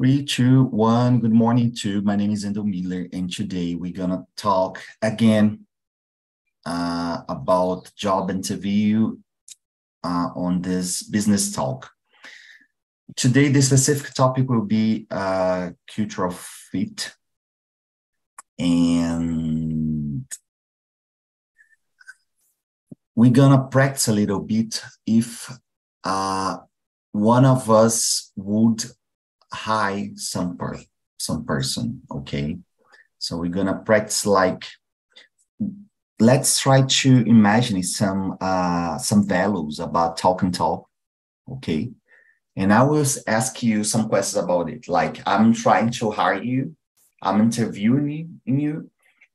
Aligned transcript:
Three, 0.00 0.24
two, 0.24 0.66
one. 0.66 1.18
Good 1.18 1.32
morning, 1.32 1.74
to 1.80 2.00
my 2.02 2.14
name 2.14 2.30
is 2.30 2.44
Endo 2.44 2.62
Miller, 2.62 3.08
and 3.12 3.28
today 3.28 3.74
we're 3.74 3.92
gonna 3.92 4.24
talk 4.36 4.80
again 5.02 5.66
uh, 6.64 7.22
about 7.28 7.90
job 7.96 8.30
interview 8.30 9.16
uh, 10.04 10.28
on 10.36 10.62
this 10.62 11.02
business 11.02 11.50
talk. 11.50 11.90
Today, 13.16 13.48
the 13.48 13.60
specific 13.60 14.14
topic 14.14 14.48
will 14.48 14.64
be 14.64 15.08
uh, 15.10 15.70
cultural 15.92 16.30
fit, 16.30 17.12
and 18.56 20.26
we're 23.16 23.32
gonna 23.32 23.64
practice 23.64 24.06
a 24.06 24.12
little 24.12 24.38
bit 24.42 24.80
if 25.04 25.52
uh, 26.04 26.58
one 27.10 27.44
of 27.44 27.68
us 27.68 28.30
would 28.36 28.84
hire 29.52 30.10
some 30.16 30.56
per 30.56 30.78
some 31.18 31.44
person 31.44 32.02
okay? 32.10 32.58
So 33.18 33.36
we're 33.36 33.50
gonna 33.50 33.78
practice 33.78 34.26
like 34.26 34.66
let's 36.20 36.60
try 36.60 36.82
to 36.82 37.24
imagine 37.26 37.82
some 37.82 38.36
uh 38.40 38.98
some 38.98 39.26
values 39.26 39.80
about 39.80 40.16
talk 40.16 40.42
and 40.42 40.54
talk 40.54 40.88
okay? 41.50 41.90
And 42.56 42.72
i 42.72 42.82
will 42.82 43.06
ask 43.26 43.62
you 43.62 43.84
some 43.84 44.08
questions 44.08 44.42
about 44.42 44.68
it. 44.68 44.88
Like 44.88 45.20
i'm 45.26 45.52
trying 45.52 45.90
to 45.92 46.10
hire 46.10 46.42
you 46.42 46.74
i'm 47.22 47.40
interviewing 47.40 48.40
you 48.44 48.90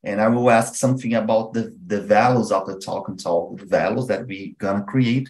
and 0.06 0.22
i 0.22 0.28
will 0.28 0.50
ask 0.50 0.76
something 0.76 1.14
about 1.16 1.54
the 1.54 1.78
the 1.86 2.02
values 2.02 2.52
of 2.52 2.66
the 2.66 2.80
talk 2.80 3.08
and 3.10 3.22
talk 3.22 3.58
the 3.58 3.66
values 3.66 4.08
that 4.08 4.26
we're 4.28 4.54
gonna 4.58 4.84
create. 4.84 5.30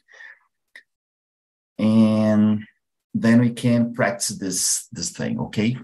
And 1.80 2.64
then 3.13 3.40
we 3.40 3.52
can 3.52 3.94
practice 3.94 4.38
this 4.38 4.88
this 4.91 5.12
thing, 5.12 5.40
okay? 5.40 5.77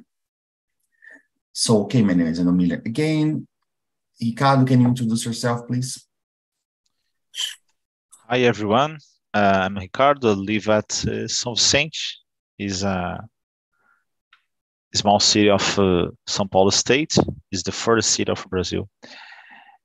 So, 1.54 1.84
okay, 1.84 2.02
my 2.02 2.14
name 2.14 2.28
is 2.28 2.40
Eno 2.40 2.52
Miller 2.52 2.82
again. 2.86 3.48
Ricardo, 4.22 4.66
can 4.66 4.82
you 4.82 4.88
introduce 4.88 5.26
yourself, 5.26 5.68
please? 5.68 6.06
Hi, 8.28 8.40
everyone. 8.42 8.98
Uh, 9.34 9.62
I'm 9.64 9.78
Ricardo. 9.78 10.32
I 10.32 10.34
live 10.34 10.70
at 10.70 10.90
uh, 11.08 11.28
São 11.28 11.56
Vicente. 11.56 12.20
is 12.58 12.84
a 12.84 13.20
small 14.94 15.20
city 15.20 15.50
of 15.50 15.80
uh, 15.80 16.08
São 16.28 16.50
Paulo 16.50 16.72
state. 16.72 17.18
Is 17.52 17.64
the 17.64 17.72
first 17.72 18.12
city 18.12 18.32
of 18.32 18.46
Brazil. 18.50 18.90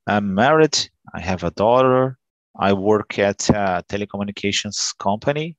I'm 0.07 0.33
married. 0.33 0.77
I 1.13 1.21
have 1.21 1.43
a 1.43 1.51
daughter. 1.51 2.17
I 2.57 2.73
work 2.73 3.19
at 3.19 3.49
a 3.49 3.83
telecommunications 3.89 4.97
company 4.97 5.57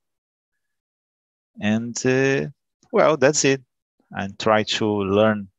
and 1.61 1.95
uh, 2.05 2.47
well 2.91 3.17
that's 3.17 3.45
it. 3.45 3.61
And 4.11 4.39
try 4.39 4.63
to 4.63 4.85
learn 4.85 5.49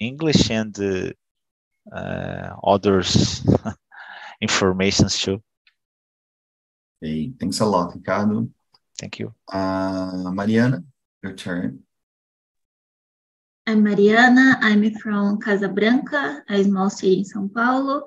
english 0.00 0.50
and 0.50 0.76
uh, 0.80 1.12
uh, 1.94 2.56
others 2.64 3.46
informations 4.40 5.20
too. 5.20 5.42
Hey 7.00 7.32
thanks 7.38 7.60
a 7.60 7.66
lot 7.66 7.94
ricardo. 7.94 8.48
Thank 8.98 9.20
you. 9.20 9.34
Uh, 9.52 10.30
mariana 10.32 10.82
your 11.22 11.32
turn. 11.32 11.82
I'm 13.66 13.82
Mariana. 13.82 14.58
I'm 14.62 14.94
from 14.94 15.38
Casa 15.40 15.68
Branca, 15.68 16.42
a 16.48 16.64
small 16.64 16.88
city 16.88 17.18
in 17.18 17.24
São 17.24 17.52
Paulo. 17.52 18.04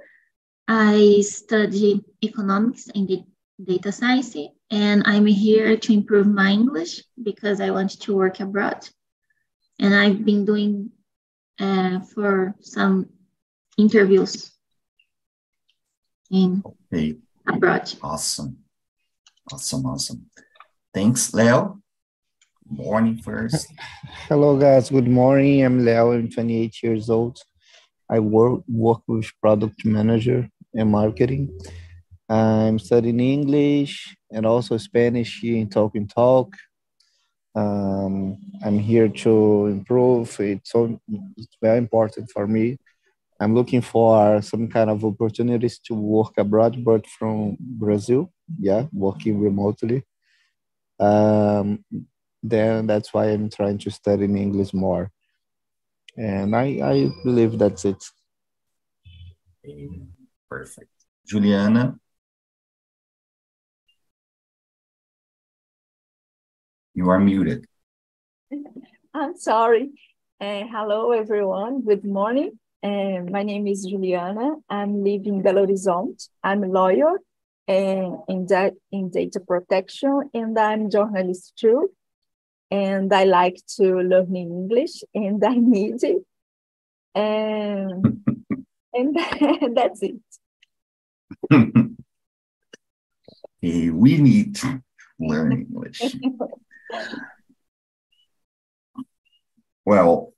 I 0.68 1.22
study 1.22 2.02
economics 2.24 2.88
and 2.96 3.08
data 3.66 3.92
science, 3.92 4.36
and 4.70 5.04
I'm 5.06 5.26
here 5.26 5.78
to 5.78 5.94
improve 5.94 6.28
my 6.28 6.52
English 6.52 7.04
because 7.22 7.62
I 7.62 7.72
want 7.72 8.00
to 8.02 8.16
work 8.16 8.40
abroad. 8.40 8.88
And 9.80 9.95
I've 9.95 10.23
been 10.23 10.45
doing 10.45 10.92
uh, 11.59 12.00
for 12.02 12.56
some 12.62 13.09
interviews 13.78 14.52
in 16.30 16.64
okay. 16.66 17.18
abroad. 17.47 17.94
Awesome. 18.02 18.58
Awesome, 19.52 19.86
awesome. 19.86 20.25
Thanks, 20.94 21.34
Leo. 21.34 21.81
Morning 22.69 23.18
first. 23.18 23.68
Hello, 24.30 24.57
guys. 24.57 24.90
Good 24.90 25.07
morning. 25.07 25.66
I'm 25.66 25.84
Leo. 25.84 26.13
I'm 26.13 26.30
28 26.30 26.84
years 26.84 27.09
old. 27.09 27.40
I 28.09 28.19
work 28.19 28.63
work 28.68 29.02
with 29.07 29.30
product 29.41 29.86
manager 29.86 30.50
and 30.74 30.91
marketing. 30.91 31.57
I'm 32.31 32.80
studying 32.80 33.19
English 33.19 34.16
and 34.31 34.46
also 34.46 34.78
Spanish 34.78 35.42
here 35.42 35.58
in 35.58 35.69
Talk 35.69 35.96
and 35.96 36.09
Talk. 36.09 36.56
Um, 37.53 38.38
I'm 38.64 38.80
here 38.80 39.09
to 39.09 39.66
improve. 39.66 40.40
It's, 40.40 40.72
so, 40.72 40.97
it's 41.36 41.58
very 41.62 41.78
important 41.78 42.31
for 42.31 42.47
me. 42.47 42.78
I'm 43.38 43.53
looking 43.53 43.81
for 43.81 44.42
some 44.42 44.69
kind 44.69 44.90
of 44.90 45.03
opportunities 45.03 45.80
to 45.80 45.94
work 45.94 46.38
abroad, 46.38 46.86
but 46.86 47.06
from 47.06 47.58
Brazil, 47.59 48.31
yeah, 48.58 48.86
working 48.94 49.38
remotely. 49.42 50.03
Um, 51.02 51.84
then 52.42 52.88
that's 52.88 53.13
why 53.13 53.25
I'm 53.25 53.50
trying 53.50 53.80
to 53.80 53.92
study 53.92 54.24
in 54.24 54.38
English 54.38 54.74
more. 54.74 55.12
And 56.16 56.56
I, 56.56 56.80
I 56.81 57.09
believe 57.25 57.59
that's 57.59 57.84
it. 57.84 58.02
Perfect. 60.50 60.92
Juliana, 61.28 62.00
You 66.94 67.09
are 67.09 67.19
muted. 67.19 67.66
I'm 69.13 69.38
sorry. 69.38 69.91
Uh, 70.41 70.63
hello, 70.69 71.12
everyone. 71.12 71.84
Good 71.84 72.03
morning. 72.03 72.59
Uh, 72.84 73.22
my 73.29 73.44
name 73.44 73.68
is 73.68 73.85
Juliana. 73.85 74.56
I'm 74.69 75.03
living 75.03 75.35
in 75.35 75.44
Belo 75.44 75.66
Horizonte. 75.66 76.28
I'm 76.44 76.63
a 76.63 76.68
lawyer 76.68 77.19
and 77.68 78.18
in 78.28 78.46
that 78.47 78.74
in 78.91 79.09
data 79.09 79.40
protection, 79.40 80.30
and 80.34 80.57
I'm 80.59 80.90
journalist 80.90 81.53
too. 81.56 81.91
And 82.69 83.13
I 83.13 83.24
like 83.24 83.62
to 83.78 84.00
learn 84.01 84.35
English, 84.35 85.03
and 85.13 85.44
I 85.51 85.56
need 85.56 86.03
it. 86.03 86.25
And 88.94 89.16
and 89.16 89.78
that's 89.78 90.01
it. 90.01 90.19
we 93.62 94.18
need 94.18 94.56
to 94.57 94.81
learn 95.19 95.51
English. 95.51 96.01
Well, 99.85 100.34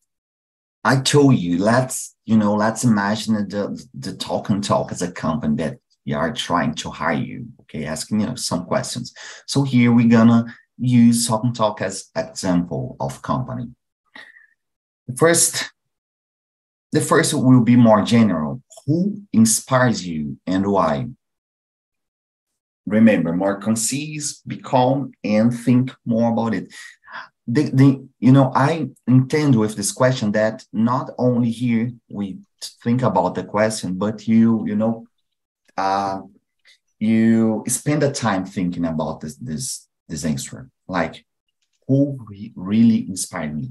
I 0.84 1.00
told 1.00 1.38
you, 1.38 1.60
let's, 1.60 2.16
you 2.26 2.38
know, 2.38 2.56
let's 2.56 2.84
imagine 2.84 3.36
the, 3.48 3.88
the 3.94 4.16
talk 4.16 4.50
and 4.50 4.64
talk 4.64 4.92
as 4.92 5.02
a 5.02 5.12
company 5.12 5.56
that 5.58 5.78
we 6.06 6.14
are 6.14 6.34
trying 6.34 6.76
to 6.76 6.90
hire 6.90 7.14
you, 7.14 7.48
okay, 7.62 7.86
asking 7.86 8.20
you 8.20 8.28
know, 8.28 8.36
some 8.36 8.66
questions. 8.66 9.14
So 9.48 9.64
here 9.64 9.92
we're 9.92 10.10
gonna 10.10 10.54
use 10.78 11.28
talk 11.28 11.44
and 11.44 11.56
talk 11.56 11.82
as 11.82 12.10
example 12.16 12.98
of 13.00 13.22
company. 13.22 13.70
The 15.08 15.16
first, 15.16 15.72
the 16.92 17.02
first 17.02 17.34
will 17.34 17.62
be 17.62 17.76
more 17.76 18.02
general. 18.04 18.62
Who 18.86 19.22
inspires 19.32 20.06
you 20.06 20.38
and 20.46 20.68
why? 20.68 21.08
Remember 22.86 23.34
more 23.34 23.58
concise 23.58 24.42
be 24.46 24.58
calm 24.58 25.12
and 25.24 25.54
think 25.54 25.92
more 26.06 26.32
about 26.32 26.54
it. 26.54 26.74
The, 27.46 27.64
the 27.72 28.08
you 28.22 28.32
know 28.32 28.54
i 28.56 28.88
intend 29.06 29.60
with 29.60 29.76
this 29.76 29.92
question 29.92 30.32
that 30.32 30.64
not 30.72 31.10
only 31.18 31.52
here 31.52 31.92
we 32.10 32.38
think 32.82 33.02
about 33.02 33.36
the 33.36 33.44
question 33.44 33.98
but 33.98 34.30
you 34.30 34.66
you 34.66 34.78
know 34.78 35.06
uh 35.76 36.22
you 37.04 37.66
spend 37.68 38.02
the 38.02 38.14
time 38.14 38.46
thinking 38.46 38.86
about 38.86 39.20
this 39.20 39.36
this 39.36 39.88
this 40.08 40.24
answer. 40.24 40.70
Like 40.88 41.26
who 41.88 42.18
really 42.56 43.06
inspired 43.10 43.56
me? 43.56 43.70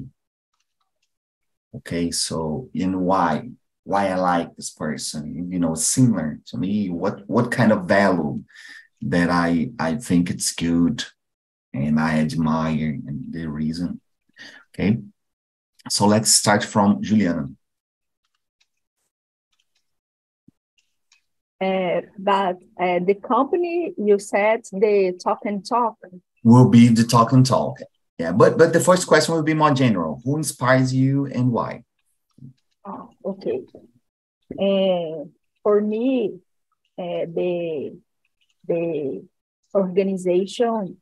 Okay 1.76 2.10
so 2.10 2.68
and 2.74 3.00
why? 3.00 3.48
Why 3.84 4.08
i 4.10 4.16
like 4.16 4.54
this 4.54 4.70
person? 4.70 5.50
You 5.50 5.58
know 5.58 5.74
similar 5.74 6.40
to 6.48 6.58
me 6.58 6.90
what 6.90 7.26
what 7.26 7.50
kind 7.50 7.72
of 7.72 7.86
value 7.86 8.44
that 9.02 9.30
I 9.30 9.70
I 9.78 9.96
think 9.96 10.30
it's 10.30 10.52
good 10.54 11.04
and 11.74 11.98
I 11.98 12.20
admire 12.20 12.98
and 13.06 13.32
the 13.32 13.46
reason. 13.48 14.00
Okay. 14.74 14.98
So 15.88 16.06
let's 16.06 16.32
start 16.32 16.64
from 16.64 17.02
Juliana. 17.02 17.48
Uh, 21.60 22.00
but 22.18 22.56
uh, 22.80 22.98
the 22.98 23.14
company 23.14 23.94
you 23.96 24.18
said 24.18 24.62
the 24.72 25.18
talk 25.22 25.40
and 25.44 25.64
talk 25.64 25.96
will 26.42 26.68
be 26.68 26.88
the 26.88 27.04
talk 27.04 27.32
and 27.32 27.46
talk. 27.46 27.78
Yeah, 28.18 28.32
but 28.32 28.58
but 28.58 28.72
the 28.72 28.80
first 28.80 29.06
question 29.06 29.34
will 29.34 29.42
be 29.42 29.54
more 29.54 29.72
general. 29.72 30.20
Who 30.24 30.36
inspires 30.36 30.92
you 30.92 31.26
and 31.26 31.52
why? 31.52 31.84
Oh, 32.84 33.10
okay. 33.24 33.62
Uh, 34.58 35.24
for 35.62 35.80
me, 35.80 36.40
uh, 36.98 37.26
the 37.26 37.96
the 38.66 39.26
organization 39.74 40.96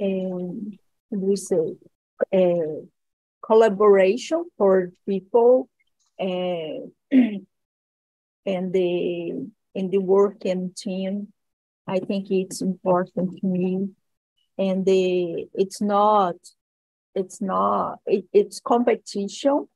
um, 0.00 0.78
we 1.10 1.36
say 1.36 1.76
uh, 2.32 2.80
collaboration 3.44 4.44
for 4.56 4.92
people 5.06 5.68
uh, 6.20 6.24
and 7.12 8.72
the 8.72 9.48
in 9.74 9.90
the 9.90 9.98
working 9.98 10.72
team. 10.76 11.32
I 11.86 11.98
think 11.98 12.30
it's 12.30 12.62
important 12.62 13.38
to 13.40 13.46
me, 13.46 13.90
and 14.58 14.86
the 14.86 15.48
it's 15.54 15.80
not 15.80 16.36
it's 17.14 17.40
not 17.40 17.98
it, 18.06 18.24
it's 18.32 18.60
competition 18.60 19.68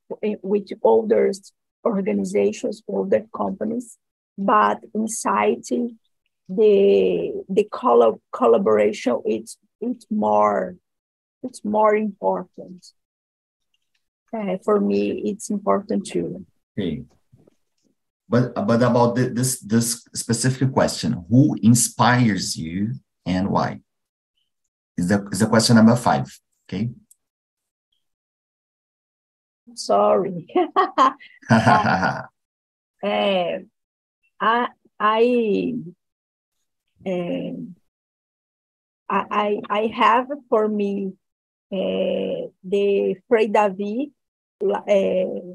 with 0.42 0.68
other 0.84 1.32
organizations, 1.88 2.82
other 2.92 3.26
companies, 3.34 3.98
but 4.36 4.78
inside 4.94 5.62
the 6.48 7.44
the 7.48 7.68
collab, 7.70 8.20
collaboration 8.32 9.20
it's 9.26 9.58
it's 9.80 10.06
more 10.10 10.76
it's 11.42 11.64
more 11.64 11.94
important. 11.94 12.86
Uh, 14.32 14.58
for 14.64 14.80
me, 14.80 15.22
it's 15.24 15.50
important 15.50 16.06
too. 16.06 16.44
Okay. 16.78 17.04
But 18.28 18.54
but 18.54 18.82
about 18.82 19.14
the, 19.16 19.30
this 19.30 19.60
this 19.60 20.06
specific 20.14 20.72
question, 20.72 21.24
who 21.30 21.56
inspires 21.62 22.56
you 22.56 22.92
and 23.24 23.48
why? 23.48 23.80
Is 24.96 25.08
the 25.08 25.26
is 25.32 25.38
the 25.38 25.46
question 25.46 25.76
number 25.76 25.96
five? 25.96 26.28
Okay. 26.68 26.90
Sorry. 29.78 30.46
uh, 31.50 32.18
I 34.40 34.68
I 35.00 35.74
uh, 37.06 37.52
I 39.08 39.60
I 39.70 39.86
have 39.94 40.26
for 40.48 40.68
me 40.68 41.12
uh, 41.72 42.48
the 42.64 43.16
Frei 43.28 43.46
David 43.46 44.10
uh, 44.62 45.54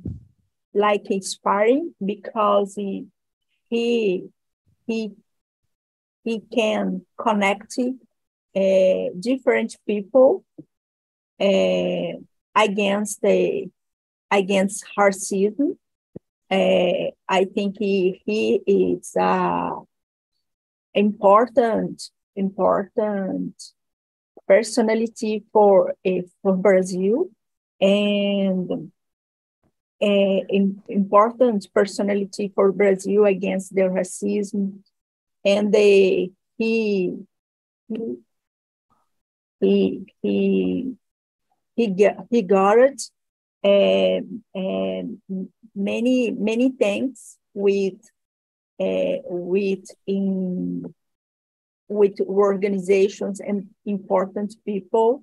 like 0.74 1.12
inspiring 1.12 1.94
because 2.04 2.76
he 2.76 3.08
he 3.70 4.30
he, 4.88 5.12
he 6.24 6.40
can 6.54 7.06
connect 7.18 7.78
uh, 8.56 9.10
different 9.20 9.76
people 9.88 10.44
uh, 11.40 12.14
against 12.56 13.22
the 13.22 13.70
against 14.38 14.86
racism. 14.98 15.78
Uh, 16.50 17.12
I 17.28 17.46
think 17.46 17.78
he, 17.80 18.22
he 18.26 18.62
is 18.68 19.16
uh, 19.20 19.80
important 20.94 22.12
important 22.36 23.56
personality 24.48 25.44
for 25.52 25.94
uh, 26.06 26.22
for 26.42 26.56
Brazil 26.56 27.30
and 27.80 28.92
uh, 30.02 30.40
important 30.90 31.68
personality 31.74 32.52
for 32.54 32.72
Brazil 32.72 33.26
against 33.26 33.74
the 33.74 33.84
racism, 33.84 34.80
and 35.46 35.74
they 35.74 36.32
he 36.58 37.18
he 37.88 38.18
he 39.60 40.06
he 40.22 40.96
he 41.76 41.88
got, 41.88 42.28
he 42.30 42.42
got 42.42 42.78
it, 42.80 43.02
many 45.76 46.32
many 46.32 46.72
thanks 46.80 47.38
with 47.54 48.00
uh, 48.80 49.18
with 49.26 49.86
in 50.06 50.94
with 51.88 52.20
organizations 52.22 53.40
and 53.40 53.68
important 53.86 54.56
people. 54.66 55.22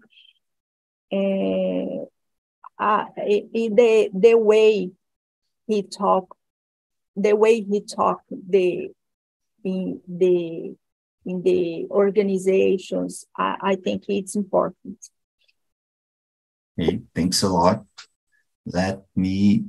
Uh, 1.12 2.06
uh, 2.78 3.04
the 3.16 4.10
the 4.14 4.34
way 4.34 4.90
he 5.66 5.82
talk, 5.82 6.36
the 7.16 7.34
way 7.34 7.60
he 7.60 7.80
talk, 7.80 8.22
the 8.30 8.90
in 9.64 10.00
the 10.08 10.74
in 11.26 11.42
the 11.42 11.86
organizations, 11.90 13.26
I, 13.36 13.56
I 13.60 13.74
think 13.76 14.04
it's 14.08 14.34
important. 14.34 14.98
Okay, 16.78 17.00
thanks 17.14 17.42
a 17.42 17.48
lot. 17.48 17.84
Let 18.72 19.02
me 19.16 19.64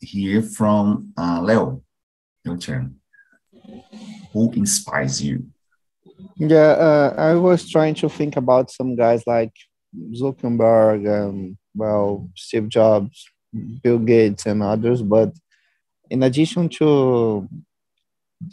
hear 0.00 0.42
from 0.42 1.12
uh, 1.16 1.40
Leo. 1.42 1.82
Your 2.44 2.56
turn. 2.58 2.96
Who 4.32 4.52
inspires 4.52 5.22
you? 5.22 5.46
Yeah, 6.36 6.76
uh, 6.78 7.14
I 7.16 7.34
was 7.34 7.68
trying 7.68 7.94
to 7.96 8.08
think 8.08 8.36
about 8.36 8.70
some 8.70 8.96
guys 8.96 9.26
like 9.26 9.52
Zuckerberg, 10.12 11.08
and 11.08 11.56
well, 11.74 12.28
Steve 12.36 12.68
Jobs, 12.68 13.26
Bill 13.82 13.98
Gates, 13.98 14.46
and 14.46 14.62
others. 14.62 15.02
But 15.02 15.32
in 16.10 16.22
addition 16.22 16.68
to 16.80 17.48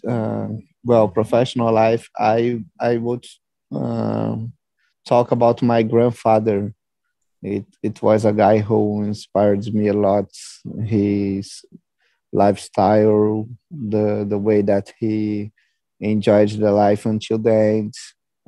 uh, 0.08 0.48
well, 0.84 1.08
professional 1.08 1.74
life, 1.74 2.10
I 2.18 2.64
I 2.80 2.98
would 2.98 3.26
uh, 3.72 4.38
talk 5.06 5.32
about 5.32 5.62
my 5.62 5.84
grandfather. 5.84 6.74
It 7.44 7.66
it 7.82 8.02
was 8.02 8.26
a 8.26 8.34
guy 8.34 8.60
who 8.60 9.04
inspired 9.04 9.74
me 9.74 9.88
a 9.88 9.94
lot. 9.94 10.32
His 10.86 11.66
lifestyle, 12.34 13.48
the 13.72 14.26
the 14.30 14.38
way 14.38 14.62
that 14.64 14.94
he 15.00 15.52
enjoyed 16.00 16.50
the 16.52 16.72
life 16.72 17.06
until 17.06 17.38
the 17.40 17.54
end. 17.54 17.94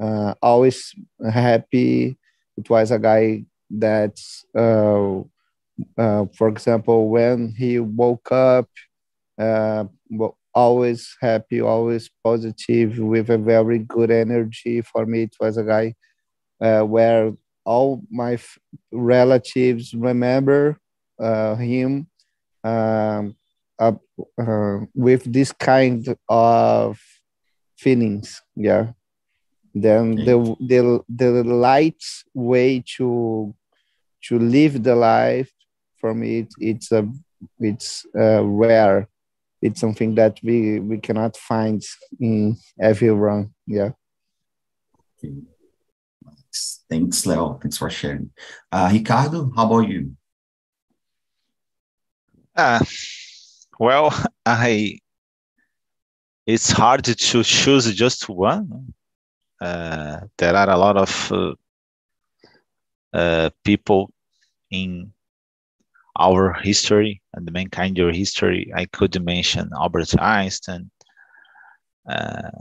Uh, 0.01 0.33
always 0.41 0.93
happy. 1.31 2.17
It 2.57 2.69
was 2.69 2.91
a 2.91 2.99
guy 2.99 3.45
that, 3.71 4.17
uh, 4.57 5.21
uh, 5.97 6.25
for 6.37 6.47
example, 6.49 7.09
when 7.09 7.53
he 7.57 7.79
woke 7.79 8.31
up, 8.31 8.69
uh, 9.39 9.85
always 10.55 11.15
happy, 11.21 11.61
always 11.61 12.09
positive, 12.23 12.97
with 12.99 13.29
a 13.29 13.37
very 13.37 13.79
good 13.79 14.11
energy. 14.11 14.81
For 14.81 15.05
me, 15.05 15.23
it 15.23 15.35
was 15.39 15.57
a 15.57 15.63
guy 15.63 15.95
uh, 16.61 16.83
where 16.83 17.33
all 17.65 18.01
my 18.11 18.37
relatives 18.91 19.93
remember 19.93 20.77
uh, 21.19 21.55
him 21.55 22.07
um, 22.63 23.35
with 24.95 25.31
this 25.31 25.51
kind 25.51 26.15
of 26.29 26.99
feelings 27.77 28.41
yeah. 28.55 28.91
Then 29.75 30.15
the 30.15 30.55
the 30.59 31.03
the 31.09 31.43
light 31.43 32.03
way 32.35 32.83
to 32.97 33.55
to 34.25 34.39
live 34.39 34.83
the 34.83 34.95
life 34.95 35.51
for 35.99 36.13
me 36.13 36.39
it, 36.39 36.53
it's 36.59 36.91
a 36.91 37.09
it's 37.59 38.05
uh, 38.15 38.43
rare. 38.43 39.09
It's 39.61 39.79
something 39.79 40.15
that 40.15 40.39
we 40.43 40.79
we 40.79 40.97
cannot 40.99 41.37
find 41.37 41.81
in 42.19 42.57
everyone 42.79 43.53
yeah 43.65 43.91
thanks 46.89 47.25
leo 47.25 47.59
thanks 47.61 47.77
for 47.77 47.89
sharing 47.89 48.29
uh, 48.71 48.89
ricardo 48.91 49.51
how 49.55 49.65
about 49.65 49.87
you 49.87 50.11
uh, 52.55 52.79
well 53.79 54.13
i 54.45 54.99
it's 56.45 56.71
hard 56.71 57.05
to 57.05 57.15
choose 57.15 57.93
just 57.95 58.27
one. 58.27 58.93
Uh, 59.61 60.21
there 60.37 60.55
are 60.55 60.69
a 60.69 60.77
lot 60.77 60.97
of 60.97 61.31
uh, 61.31 61.53
uh, 63.13 63.49
people 63.63 64.11
in 64.69 65.13
our 66.19 66.53
history 66.53 67.21
and 67.33 67.47
the 67.47 67.51
mankind 67.51 67.97
your 67.97 68.11
history. 68.11 68.71
I 68.75 68.85
could 68.85 69.23
mention 69.23 69.69
Albert 69.73 70.19
Einstein. 70.19 70.91
Uh, 72.07 72.51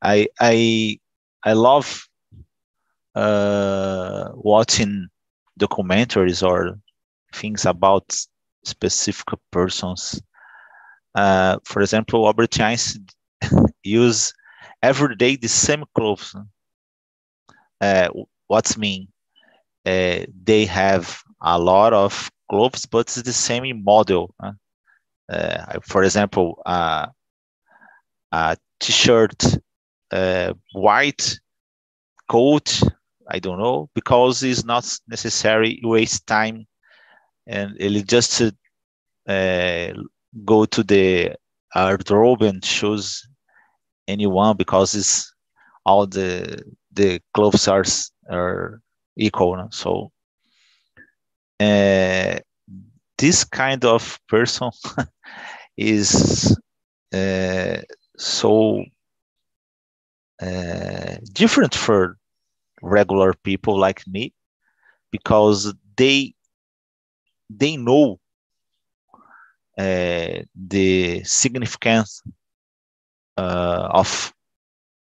I 0.00 0.28
I 0.40 0.98
I 1.44 1.52
love 1.52 2.07
uh, 3.18 4.30
watching 4.34 5.08
documentaries 5.58 6.42
or 6.46 6.78
things 7.34 7.66
about 7.66 8.04
specific 8.64 9.26
persons 9.50 10.20
uh, 11.14 11.58
for 11.64 11.82
example, 11.82 12.26
Albert 12.26 12.60
Einstein 12.60 13.06
use 13.82 14.32
every 14.82 15.14
day 15.16 15.36
the 15.36 15.48
same 15.48 15.84
clothes. 15.94 16.34
Uh, 17.80 18.08
what's 18.48 18.76
mean? 18.78 19.08
Uh, 19.86 20.20
they 20.44 20.64
have 20.66 21.22
a 21.42 21.58
lot 21.58 21.92
of 21.92 22.30
clothes, 22.50 22.86
but 22.86 23.00
it's 23.00 23.22
the 23.22 23.32
same 23.32 23.82
model. 23.84 24.34
Uh, 25.28 25.78
for 25.82 26.04
example, 26.04 26.62
uh, 26.66 27.06
a 28.32 28.56
t-shirt, 28.80 29.58
uh, 30.12 30.52
white 30.72 31.38
coat, 32.28 32.82
I 33.28 33.38
don't 33.40 33.58
know, 33.58 33.90
because 33.94 34.42
it's 34.42 34.64
not 34.64 34.84
necessary 35.08 35.80
waste 35.84 36.26
time 36.26 36.66
and 37.46 37.76
it 37.80 38.08
just 38.08 38.42
uh, 39.28 39.92
go 40.44 40.64
to 40.66 40.82
the 40.84 41.34
wardrobe 41.74 42.42
and 42.42 42.62
choose 42.62 43.26
anyone 44.08 44.56
because 44.56 44.94
it's 44.94 45.34
all 45.84 46.06
the 46.06 46.58
the 46.92 47.20
clothes 47.34 47.68
are 47.68 47.84
are 48.30 48.80
equal. 49.16 49.68
So 49.72 50.12
uh, 51.60 52.38
this 53.18 53.44
kind 53.44 53.84
of 53.84 54.18
person 54.28 54.70
is 55.78 56.58
uh, 57.14 57.78
so 58.18 58.84
uh, 60.42 61.16
different 61.32 61.74
for 61.74 62.17
regular 62.82 63.32
people 63.44 63.78
like 63.78 64.02
me 64.06 64.32
because 65.10 65.72
they 65.96 66.34
they 67.50 67.76
know 67.76 68.18
uh, 69.78 70.42
the 70.54 71.22
significance 71.24 72.22
uh, 73.36 73.88
of 73.92 74.32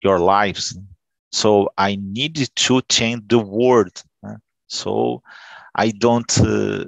your 0.03 0.19
lives. 0.19 0.77
So 1.31 1.69
i 1.77 1.95
need 1.99 2.35
to 2.55 2.81
change 2.89 3.23
the 3.27 3.39
world 3.39 4.03
so 4.67 5.21
i 5.75 5.89
don't 5.91 6.31
uh, 6.41 6.85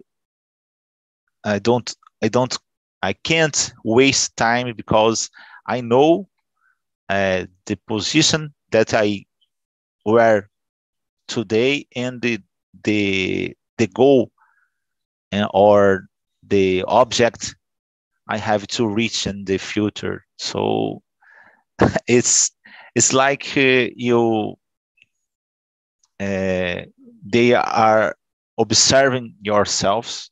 i 1.43 1.59
don't 1.59 1.95
i 2.21 2.27
don't 2.27 2.57
i 3.01 3.13
can't 3.13 3.73
waste 3.83 4.35
time 4.37 4.73
because 4.75 5.29
i 5.67 5.81
know 5.81 6.27
the 7.65 7.75
position 7.87 8.53
that 8.71 8.93
i 8.93 9.25
were 10.05 10.47
today 11.33 11.87
and 11.95 12.21
the 12.21 12.39
the 12.83 13.55
the 13.77 13.87
goal 13.87 14.31
and, 15.31 15.47
or 15.53 16.07
the 16.47 16.83
object 16.87 17.55
I 18.27 18.37
have 18.37 18.67
to 18.67 18.87
reach 18.87 19.27
in 19.27 19.45
the 19.45 19.57
future. 19.57 20.25
So 20.37 21.01
it's 22.07 22.51
it's 22.95 23.13
like 23.13 23.45
uh, 23.57 23.87
you 23.95 24.55
uh, 26.19 26.81
they 27.25 27.53
are 27.53 28.15
observing 28.59 29.35
yourselves 29.41 30.31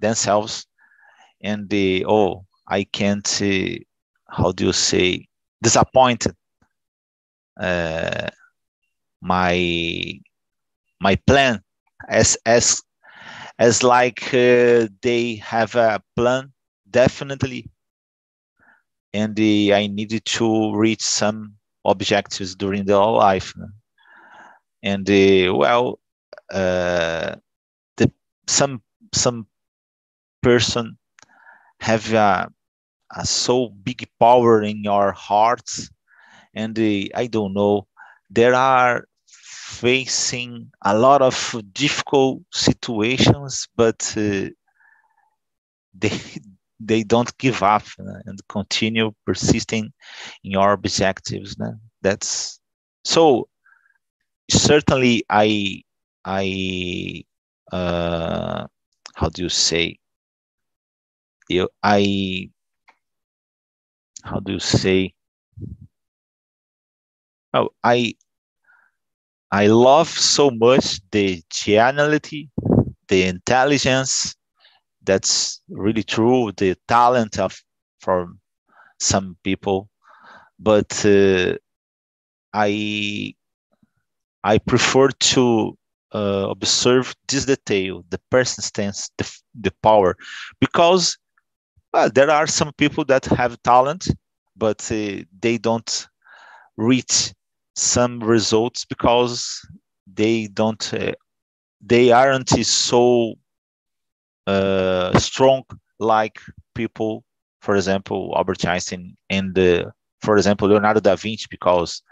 themselves 0.00 0.66
and 1.42 1.68
the 1.70 2.04
oh 2.08 2.44
I 2.68 2.84
can't 2.84 3.26
uh, 3.42 3.76
how 4.28 4.52
do 4.52 4.66
you 4.66 4.72
say 4.72 5.26
disappointed 5.62 6.34
uh, 7.60 8.28
my 9.22 10.20
my 11.00 11.16
plan 11.26 11.62
as 12.08 12.38
as 12.46 12.82
as 13.58 13.82
like 13.82 14.22
uh, 14.34 14.88
they 15.02 15.36
have 15.36 15.74
a 15.76 16.02
plan 16.16 16.52
definitely. 16.90 17.70
And 19.12 19.34
the, 19.34 19.74
i 19.74 19.88
needed 19.88 20.24
to 20.36 20.72
reach 20.76 21.02
some 21.02 21.56
objectives 21.84 22.54
during 22.54 22.84
the 22.84 22.98
life 22.98 23.52
and 24.82 25.06
the, 25.06 25.50
well 25.50 25.98
uh, 26.52 27.36
the 27.96 28.12
some 28.48 28.82
some 29.14 29.46
person 30.42 30.98
have 31.80 32.12
a, 32.14 32.50
a 33.16 33.26
so 33.26 33.70
big 33.70 34.08
power 34.20 34.62
in 34.62 34.84
your 34.84 35.12
hearts. 35.12 35.90
And 36.54 36.78
i 37.14 37.26
don't 37.28 37.54
know 37.54 37.86
there 38.30 38.54
are 38.54 39.06
facing 39.66 40.70
a 40.82 40.96
lot 40.96 41.22
of 41.22 41.60
difficult 41.72 42.40
situations, 42.52 43.66
but 43.74 44.14
uh, 44.16 44.48
they 45.92 46.20
they 46.80 47.02
don't 47.02 47.36
give 47.38 47.62
up 47.62 47.82
uh, 47.98 48.20
and 48.26 48.38
continue 48.48 49.10
persisting 49.24 49.92
in 50.44 50.50
your 50.52 50.72
objectives. 50.72 51.56
That's 52.02 52.60
so. 53.04 53.48
Certainly, 54.48 55.24
I 55.28 55.82
I 56.24 57.24
uh, 57.72 58.66
how 59.16 59.28
do 59.30 59.42
you 59.42 59.48
say? 59.48 59.98
You 61.48 61.68
I 61.82 62.50
how 64.22 64.38
do 64.38 64.52
you 64.52 64.60
say? 64.60 65.14
Oh, 67.52 67.70
I 67.82 68.14
I 69.50 69.66
love 69.68 70.08
so 70.08 70.50
much 70.50 71.00
the 71.10 71.42
geniality, 71.50 72.50
the 73.08 73.24
intelligence. 73.24 74.34
That's 75.04 75.62
really 75.70 76.04
true. 76.04 76.52
The 76.56 76.76
talent 76.88 77.38
of 77.38 77.56
from 78.00 78.40
some 79.00 79.36
people, 79.44 79.90
but 80.58 81.04
uh, 81.06 81.56
I 82.52 83.34
I 84.44 84.58
prefer 84.58 85.08
to 85.08 85.76
uh, 86.12 86.46
observe 86.50 87.14
this 87.28 87.44
detail, 87.44 88.04
the 88.08 88.20
persistence, 88.30 89.10
the 89.18 89.30
the 89.54 89.72
power, 89.82 90.16
because 90.60 91.18
well, 91.92 92.10
there 92.10 92.30
are 92.30 92.46
some 92.46 92.72
people 92.74 93.04
that 93.06 93.26
have 93.26 93.62
talent, 93.62 94.08
but 94.56 94.80
uh, 94.92 95.24
they 95.40 95.58
don't 95.58 96.08
reach 96.76 97.32
some 97.76 98.20
results 98.20 98.84
because 98.86 99.60
they 100.12 100.46
don't 100.48 100.92
uh, 100.94 101.12
they 101.80 102.10
aren't 102.10 102.48
so 102.66 103.34
uh, 104.46 105.16
strong 105.18 105.62
like 105.98 106.40
people 106.74 107.22
for 107.60 107.76
example 107.76 108.32
albert 108.36 108.64
einstein 108.66 109.16
and 109.30 109.58
uh, 109.58 109.84
for 110.22 110.36
example 110.36 110.68
leonardo 110.68 111.00
da 111.00 111.16
vinci 111.16 111.46
because 111.50 112.02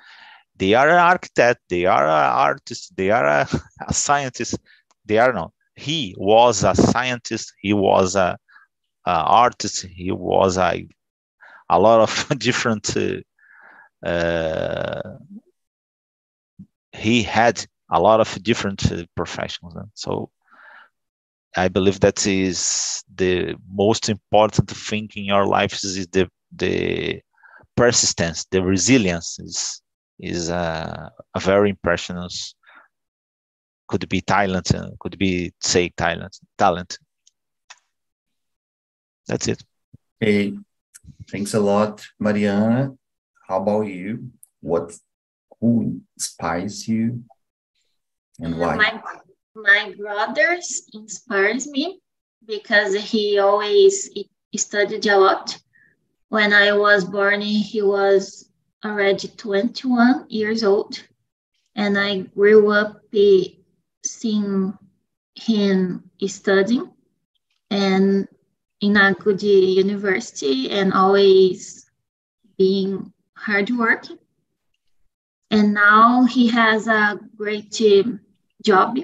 they 0.57 0.75
are 0.75 0.89
an 0.89 0.99
architect 0.99 1.61
they 1.71 1.87
are 1.87 2.07
an 2.07 2.33
artist 2.49 2.95
they 2.97 3.11
are 3.11 3.27
a, 3.27 3.49
a 3.89 3.95
scientist. 3.95 4.59
They 5.07 5.19
are 5.19 5.33
not. 5.35 5.53
He 5.77 6.15
was 6.17 6.65
a 6.65 6.75
scientist 6.75 7.53
he 7.61 7.73
was 7.75 8.17
a, 8.17 8.39
a 9.07 9.11
artist 9.11 9.87
he 9.87 10.13
was 10.13 10.57
a 10.59 10.87
a 11.69 11.79
lot 11.79 12.01
of 12.01 12.39
different 12.39 12.97
uh, 12.97 14.07
uh, 14.07 15.03
he 16.95 17.23
had 17.23 17.65
a 17.91 18.01
lot 18.01 18.21
of 18.21 18.43
different 18.43 18.91
uh, 18.91 19.05
professions. 19.15 19.75
So 19.95 20.31
I 21.57 21.69
believe 21.69 22.01
that 22.01 22.27
is 22.27 23.05
the 23.15 23.57
most 23.73 24.09
important 24.09 24.71
thing 24.71 25.09
in 25.15 25.25
your 25.25 25.47
life 25.47 25.75
is 25.85 26.07
the 26.09 26.29
the 26.57 27.21
persistence, 27.77 28.47
the 28.51 28.63
resilience 28.63 29.39
is 29.39 29.83
is 30.19 30.49
a, 30.49 31.11
a 31.35 31.41
very 31.41 31.71
impressionant. 31.71 32.33
Could 33.87 34.09
be 34.09 34.21
talent, 34.23 34.75
uh, 34.75 34.91
could 34.99 35.19
be 35.19 35.53
say 35.61 35.91
talent, 35.91 36.39
talent. 36.57 36.99
That's 39.27 39.47
it. 39.49 39.63
Hey, 40.21 40.57
thanks 41.31 41.55
a 41.55 41.61
lot, 41.61 42.07
Mariana. 42.19 42.95
How 43.47 43.61
about 43.61 43.83
you? 43.83 44.31
What 44.61 44.97
who 45.65 46.03
inspires 46.17 46.87
you 46.87 47.25
and 48.39 48.55
uh, 48.55 48.59
why? 48.59 48.77
My, 48.77 49.01
my 49.55 49.95
brothers 49.97 50.83
inspires 50.93 51.67
me 51.67 52.01
because 52.47 52.95
he 52.95 53.39
always 53.39 54.11
studied 54.57 55.07
a 55.07 55.17
lot. 55.17 55.59
When 56.29 56.53
I 56.53 56.73
was 56.73 57.05
born, 57.05 57.41
he 57.41 57.81
was 57.81 58.51
already 58.85 59.29
21 59.29 60.27
years 60.29 60.65
old, 60.65 61.03
and 61.75 61.97
I 61.97 62.19
grew 62.19 62.71
up 62.71 63.01
seeing 64.05 64.77
him 65.35 66.11
studying 66.27 66.91
and 67.71 68.29
in 68.81 68.97
a 68.97 69.15
good 69.15 69.43
university 69.43 70.71
and 70.71 70.93
always 70.93 71.87
being 72.59 73.13
hardworking 73.35 74.19
and 75.55 75.73
now 75.73 76.25
he 76.25 76.49
has 76.49 76.89
a 76.89 77.17
great 77.37 77.81
job. 78.65 78.99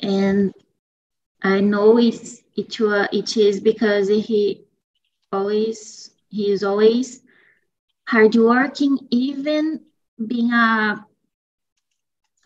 And 0.00 0.54
i 1.42 1.60
know 1.60 1.98
it's, 1.98 2.42
it, 2.56 2.80
uh, 2.80 3.06
it 3.12 3.36
is 3.36 3.60
because 3.60 4.08
he 4.08 4.64
always 5.32 6.10
he 6.28 6.50
is 6.50 6.62
always 6.62 7.20
hardworking 8.06 8.98
even 9.10 9.80
being 10.26 10.52
a, 10.52 11.04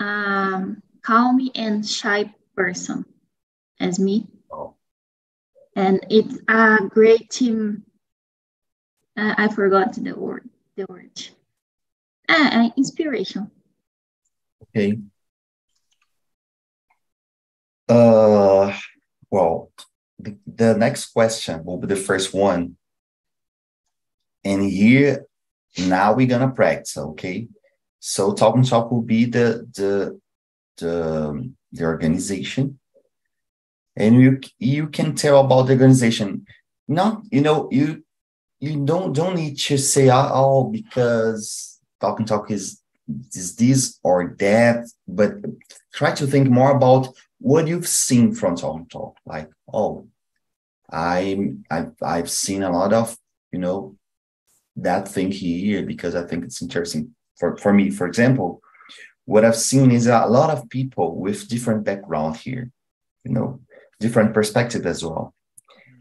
a 0.01 0.77
calm 1.03 1.51
and 1.55 1.87
shy 1.87 2.35
person 2.57 3.05
as 3.81 3.99
me. 3.99 4.27
Oh. 4.51 4.75
and 5.77 6.05
it's 6.11 6.39
a 6.49 6.79
great 6.89 7.31
team. 7.31 7.85
Uh, 9.17 9.35
i 9.39 9.47
forgot 9.49 9.95
the 9.95 10.13
word 10.13 10.49
the 10.77 10.87
word 10.89 11.13
Ah, 12.29 12.71
inspiration. 12.77 13.51
Okay. 14.63 14.99
Uh, 17.89 18.75
well, 19.31 19.71
the, 20.19 20.37
the 20.47 20.75
next 20.75 21.07
question 21.13 21.65
will 21.65 21.79
be 21.79 21.87
the 21.87 21.97
first 21.97 22.33
one. 22.33 22.77
And 24.45 24.63
here, 24.63 25.27
now 25.79 26.15
we're 26.15 26.27
gonna 26.27 26.51
practice, 26.51 26.97
okay? 26.97 27.49
So 28.01 28.35
Talk 28.35 28.57
and 28.57 28.67
Talk 28.67 28.91
will 28.91 29.03
be 29.03 29.25
the 29.25 29.67
the 29.75 30.21
the, 30.77 31.53
the 31.73 31.85
organization, 31.85 32.79
and 33.97 34.21
you 34.21 34.41
you 34.59 34.89
can 34.89 35.15
tell 35.15 35.41
about 35.41 35.63
the 35.63 35.73
organization. 35.73 36.47
Not 36.87 37.23
you 37.31 37.41
know 37.41 37.69
you 37.71 38.05
you 38.61 38.85
don't 38.85 39.15
don't 39.15 39.37
need 39.37 39.59
to 39.59 39.79
say 39.79 40.11
oh 40.13 40.65
because 40.65 41.74
Talk 42.05 42.19
and 42.19 42.29
Talk 42.29 42.51
is 42.51 42.81
is 43.35 43.57
this 43.57 43.99
or 44.03 44.35
that, 44.39 44.87
but 45.07 45.33
try 45.93 46.11
to 46.15 46.27
think 46.27 46.49
more 46.49 46.73
about 46.77 47.09
what 47.39 47.67
you've 47.67 47.89
seen 47.89 48.35
from 48.35 48.57
Talk 48.57 48.77
and 48.77 48.91
Talk. 48.91 49.17
Like 49.25 49.51
oh, 49.73 50.09
I'm 50.91 51.65
I've 51.71 51.93
I've 52.03 52.31
seen 52.31 52.63
a 52.63 52.71
lot 52.71 52.93
of 52.93 53.17
you 53.53 53.59
know 53.59 53.97
that 54.77 55.09
thing 55.09 55.31
here 55.31 55.83
because 55.83 56.15
I 56.15 56.25
think 56.27 56.45
it's 56.45 56.61
interesting 56.61 57.15
for, 57.39 57.57
for 57.57 57.73
me. 57.73 57.91
For 57.91 58.07
example, 58.07 58.61
what 59.25 59.45
I've 59.45 59.57
seen 59.57 59.91
is 59.91 60.07
a 60.07 60.27
lot 60.27 60.51
of 60.51 60.69
people 60.69 61.17
with 61.17 61.49
different 61.49 61.85
background 61.85 62.37
here, 62.37 62.71
you 63.25 63.33
know, 63.33 63.61
different 64.01 64.35
perspective 64.35 64.85
as 64.87 65.05
well. 65.05 65.35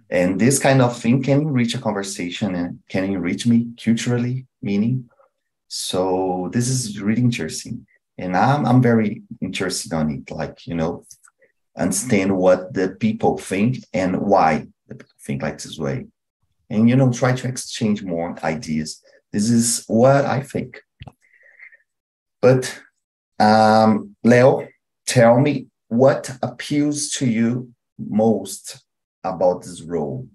And 0.10 0.40
this 0.40 0.60
kind 0.60 0.82
of 0.82 0.98
thing 0.98 1.24
can 1.24 1.42
enrich 1.42 1.76
a 1.76 1.80
conversation 1.80 2.56
and 2.56 2.80
can 2.90 3.04
enrich 3.04 3.48
me 3.48 3.70
culturally, 3.84 4.46
meaning. 4.62 5.10
So 5.76 6.52
this 6.54 6.70
is 6.70 7.02
really 7.02 7.24
interesting. 7.24 7.88
And 8.20 8.38
I'm 8.38 8.64
I'm 8.64 8.80
very 8.80 9.24
interested 9.42 9.92
on 9.92 10.12
it, 10.12 10.30
like, 10.30 10.68
you 10.68 10.76
know, 10.76 11.04
understand 11.76 12.38
what 12.38 12.76
the 12.76 12.90
people 12.90 13.40
think 13.40 13.78
and 13.92 14.22
why 14.22 14.68
the 14.88 14.94
people 14.94 15.16
think 15.26 15.42
like 15.42 15.58
this 15.58 15.80
way. 15.80 16.06
And 16.70 16.88
you 16.88 16.96
know 16.96 17.12
try 17.12 17.34
to 17.34 17.48
exchange 17.48 18.04
more 18.04 18.38
ideas. 18.44 19.02
This 19.32 19.50
is 19.50 19.84
what 19.88 20.26
i 20.26 20.42
think. 20.42 20.80
But 22.40 22.80
um, 23.40 24.16
leo 24.24 24.68
tell 25.08 25.40
me 25.40 25.70
what 25.88 26.38
appeals 26.44 27.10
to 27.18 27.26
you 27.26 27.74
most 27.98 28.84
about 29.24 29.64
this 29.64 29.82
role. 29.82 30.28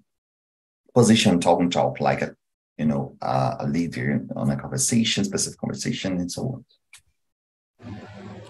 Position 0.93 1.39
talk 1.39 1.61
and 1.61 1.71
talk 1.71 2.01
like 2.01 2.21
a 2.21 2.35
you 2.79 2.85
know 2.85 3.15
uh, 3.21 3.57
a 3.59 3.67
leader 3.67 4.25
on 4.35 4.49
a 4.49 4.57
conversation 4.57 5.23
specific 5.23 5.59
conversation 5.59 6.17
and 6.17 6.31
so 6.31 6.41
on. 6.53 6.65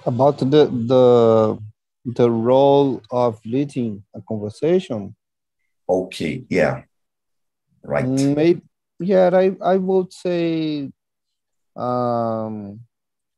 About 0.06 0.38
the 0.38 0.64
the 0.92 1.04
the 2.06 2.30
role 2.30 3.02
of 3.12 3.40
leading 3.46 4.04
a 4.16 4.22
conversation. 4.22 5.16
Okay 5.90 6.46
yeah. 6.50 6.84
Right? 7.84 8.06
Maybe, 8.08 8.62
yeah, 9.00 9.30
I, 9.34 9.56
I 9.64 9.78
would 9.78 10.12
say, 10.12 10.92
um, 11.76 12.82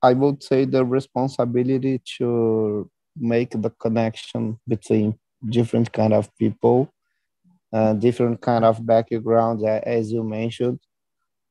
I 0.01 0.13
would 0.13 0.41
say 0.43 0.65
the 0.65 0.83
responsibility 0.83 2.01
to 2.17 2.89
make 3.15 3.51
the 3.51 3.69
connection 3.69 4.59
between 4.67 5.19
different 5.47 5.91
kind 5.93 6.13
of 6.13 6.35
people, 6.37 6.91
uh, 7.73 7.93
different 7.93 8.41
kind 8.41 8.65
of 8.65 8.85
backgrounds, 8.85 9.63
as 9.63 10.11
you 10.11 10.23
mentioned, 10.23 10.79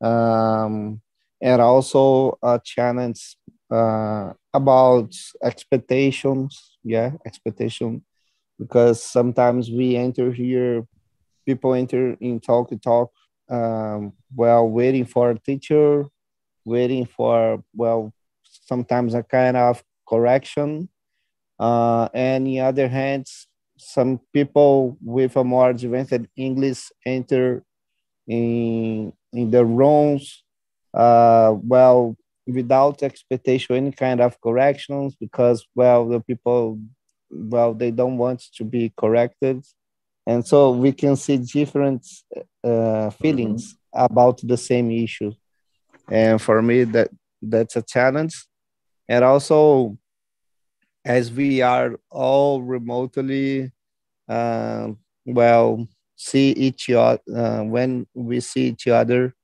um, 0.00 1.00
and 1.41 1.61
also 1.62 2.39
a 2.43 2.61
challenge 2.62 3.37
uh, 3.71 4.33
about 4.53 5.15
expectations. 5.43 6.79
Yeah, 6.83 7.12
expectation, 7.27 8.05
because 8.59 9.03
sometimes 9.03 9.71
we 9.71 9.97
enter 9.97 10.33
here 10.33 10.87
people 11.47 11.75
enter 11.75 12.17
in 12.21 12.41
talk 12.41 12.69
to 12.71 12.77
talk 12.77 13.11
um, 13.49 14.12
while 14.35 14.69
waiting 14.69 15.05
for 15.05 15.31
a 15.31 15.39
teacher, 15.39 16.05
waiting 16.65 17.07
for, 17.07 17.62
well, 17.75 18.12
sometimes 18.45 19.15
a 19.15 19.23
kind 19.23 19.57
of 19.57 19.83
correction. 20.09 20.89
Uh, 21.59 22.09
and 22.15 22.47
the 22.47 22.61
other 22.61 22.89
hand, 22.89 23.27
some 23.81 24.21
people 24.33 24.97
with 25.03 25.37
a 25.37 25.45
more 25.45 25.71
advanced 25.71 26.27
English 26.37 26.90
enter 27.05 27.62
in, 28.27 29.12
in 29.33 29.51
the 29.51 29.64
rooms, 29.64 30.45
uh, 30.95 31.55
well, 31.62 32.16
without 32.47 33.03
expectation, 33.03 33.77
any 33.77 33.93
kind 33.93 34.21
of 34.21 34.40
corrections, 34.40 35.16
because, 35.16 35.66
well, 35.75 36.09
the 36.09 36.21
people, 36.21 36.79
well, 37.31 37.75
they 37.75 37.90
don't 37.90 38.19
want 38.19 38.43
to 38.57 38.64
be 38.64 38.93
corrected. 38.97 39.64
And 40.27 40.47
so 40.47 40.71
we 40.71 40.93
can 40.93 41.16
see 41.16 41.38
different 41.38 42.07
uh, 42.62 43.11
feelings 43.11 43.75
mm-hmm. 43.75 44.05
about 44.05 44.40
the 44.43 44.57
same 44.57 44.90
issue. 44.90 45.33
And 46.11 46.40
for 46.40 46.61
me 46.61 46.85
that 46.85 47.09
that's 47.40 47.77
a 47.77 47.83
challenge. 47.83 48.47
And 49.09 49.25
also 49.25 49.97
as 51.05 51.33
we 51.33 51.63
are 51.63 51.99
all 52.11 52.63
remotely 52.63 53.71
uh, 54.29 54.89
well 55.25 55.87
see 56.17 56.51
each 56.53 56.91
other 56.91 57.21
uh, 57.35 57.63
when 57.63 58.07
we 58.15 58.41
see 58.41 58.69
each 58.69 58.87
other 58.87 59.35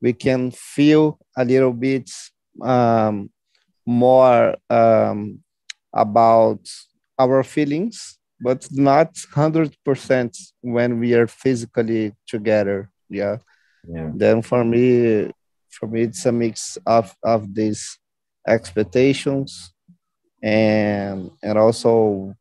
we 0.00 0.12
can 0.12 0.50
feel 0.50 1.18
a 1.36 1.44
little 1.44 1.72
bit 1.72 2.10
um, 2.62 3.30
more 3.86 4.54
um, 4.68 5.40
about 5.92 6.60
our 7.18 7.42
feelings 7.42 8.18
but 8.38 8.68
not 8.70 9.14
100% 9.14 10.38
when 10.60 10.98
we 10.98 11.14
are 11.14 11.26
physically 11.26 12.12
together 12.26 12.90
yeah? 13.08 13.38
Yeah. 13.88 14.10
Then 14.14 14.42
for 14.42 14.64
me 14.64 15.30
for 15.70 15.86
me 15.86 16.02
it's 16.02 16.26
a 16.26 16.32
mix 16.32 16.78
of 16.86 17.14
of 17.22 17.54
these 17.54 17.98
expectations 18.46 19.72
and 20.46 21.32
and 21.42 21.58
also 21.58 22.32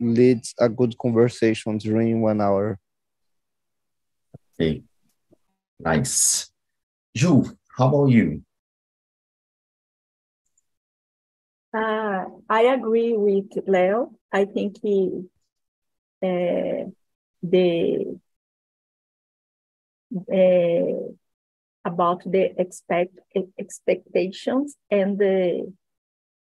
leads 0.00 0.54
a 0.58 0.68
good 0.68 0.98
conversation 0.98 1.78
during 1.78 2.20
one 2.20 2.40
hour. 2.40 2.78
Okay. 4.58 4.82
Nice. 5.78 6.50
Ju, 7.14 7.44
how 7.76 7.88
about 7.88 8.06
you? 8.06 8.42
Uh, 11.72 12.24
I 12.50 12.62
agree 12.62 13.14
with 13.16 13.52
Leo. 13.68 14.12
I 14.32 14.44
think 14.44 14.78
he, 14.82 15.28
uh, 16.22 16.90
the 17.42 18.18
uh, 20.32 21.12
about 21.84 22.22
the 22.24 22.50
expect 22.58 23.20
expectations 23.58 24.76
and 24.90 25.18
the 25.18 25.72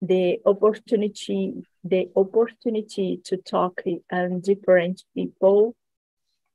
the 0.03 0.39
opportunity 0.45 1.53
the 1.85 2.09
opportunity 2.15 3.21
to 3.23 3.37
talk 3.37 3.81
and 4.09 4.43
different 4.43 5.03
people. 5.15 5.75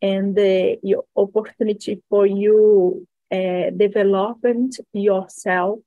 And 0.00 0.36
the 0.36 0.78
your 0.82 1.04
opportunity 1.16 2.02
for 2.08 2.26
you 2.26 3.06
uh, 3.32 3.70
development 3.70 4.78
yourself 4.92 5.80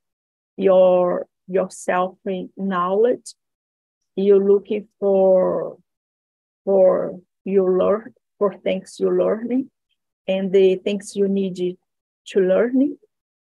your 0.58 1.28
yourself 1.48 2.18
knowledge. 2.58 3.34
You're 4.16 4.46
looking 4.54 4.88
for 5.00 5.78
for 6.66 7.20
you 7.46 7.66
learn 7.66 8.14
for 8.38 8.54
things 8.54 8.98
you're 9.00 9.18
learning 9.18 9.70
and 10.28 10.52
the 10.52 10.76
things 10.76 11.16
you 11.16 11.28
need 11.28 11.78
to 12.26 12.40
learn 12.40 12.98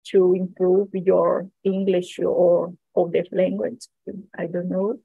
to 0.06 0.34
improve 0.34 0.90
your 0.94 1.50
english 1.64 2.20
or 2.20 2.74
other 2.96 3.24
language. 3.32 3.88
I 4.38 4.48
don't 4.48 4.70
know. 4.70 5.00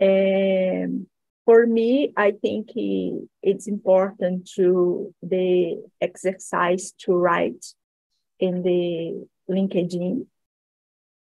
And 0.00 1.06
for 1.48 1.66
me 1.66 2.12
i 2.14 2.30
think 2.30 2.68
it's 3.42 3.66
important 3.66 4.46
to 4.54 5.14
the 5.22 5.82
exercise 5.98 6.92
to 6.98 7.14
write 7.14 7.64
in 8.38 8.62
the 8.62 9.26
linkedin 9.50 10.26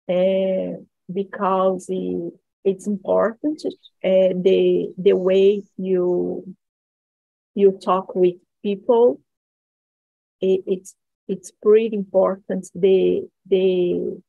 uh, 0.07 0.77
because 1.11 1.87
it's 2.63 2.85
important 2.85 3.63
uh, 3.65 4.33
the 4.47 4.93
the 4.99 5.13
way 5.13 5.63
you 5.77 6.55
you 7.55 7.71
talk 7.83 8.13
with 8.13 8.35
people 8.61 9.19
it, 10.41 10.61
it's 10.67 10.93
it's 11.27 11.51
pretty 11.59 11.95
important 11.95 12.69
the 12.75 13.27
the 13.47 14.21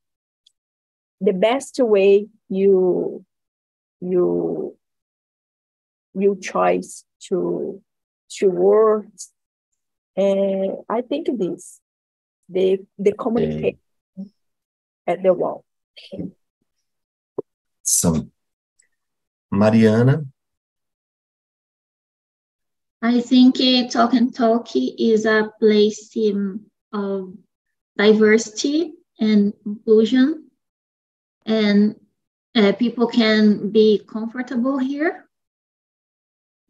the 1.24 1.32
best 1.32 1.78
way 1.78 2.26
you 2.48 3.24
you 4.00 4.76
you 6.14 6.36
choice 6.40 7.04
to 7.28 7.80
to 8.30 8.48
words 8.48 9.32
and 10.16 10.70
uh, 10.70 10.76
i 10.88 11.00
think 11.00 11.26
this 11.38 11.80
the 12.48 12.78
the 12.98 13.12
communication 13.12 13.78
at 15.06 15.22
the 15.22 15.32
wall. 15.32 15.64
So, 17.82 18.28
Mariana? 19.50 20.24
I 23.02 23.20
think 23.20 23.60
uh, 23.60 23.88
Talk 23.88 24.14
and 24.14 24.34
Talk 24.34 24.68
is 24.74 25.26
a 25.26 25.52
place 25.60 26.16
um, 26.16 26.64
of 26.92 27.34
diversity 27.98 28.94
and 29.20 29.52
inclusion. 29.66 30.43
And 31.46 31.96
uh, 32.54 32.72
people 32.72 33.06
can 33.06 33.70
be 33.70 34.00
comfortable 34.06 34.78
here 34.78 35.28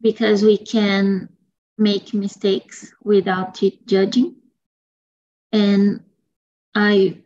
because 0.01 0.43
we 0.43 0.57
can 0.57 1.29
make 1.77 2.13
mistakes 2.13 2.93
without 3.03 3.61
it 3.63 3.85
judging. 3.85 4.35
And 5.51 6.01
i 6.73 7.17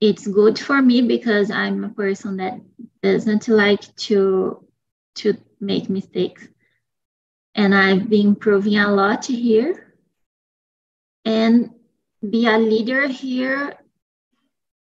it's 0.00 0.26
good 0.26 0.58
for 0.58 0.80
me 0.82 1.02
because 1.02 1.50
i'm 1.50 1.84
a 1.84 1.88
person 1.90 2.38
that 2.38 2.58
doesn't 3.02 3.46
like 3.48 3.94
to 3.96 4.66
to 5.16 5.36
make 5.60 5.90
mistakes. 5.90 6.48
And 7.54 7.74
i've 7.74 8.08
been 8.08 8.28
improving 8.28 8.78
a 8.78 8.90
lot 8.90 9.26
here. 9.26 9.94
And 11.24 11.70
be 12.28 12.46
a 12.46 12.58
leader 12.58 13.06
here 13.08 13.76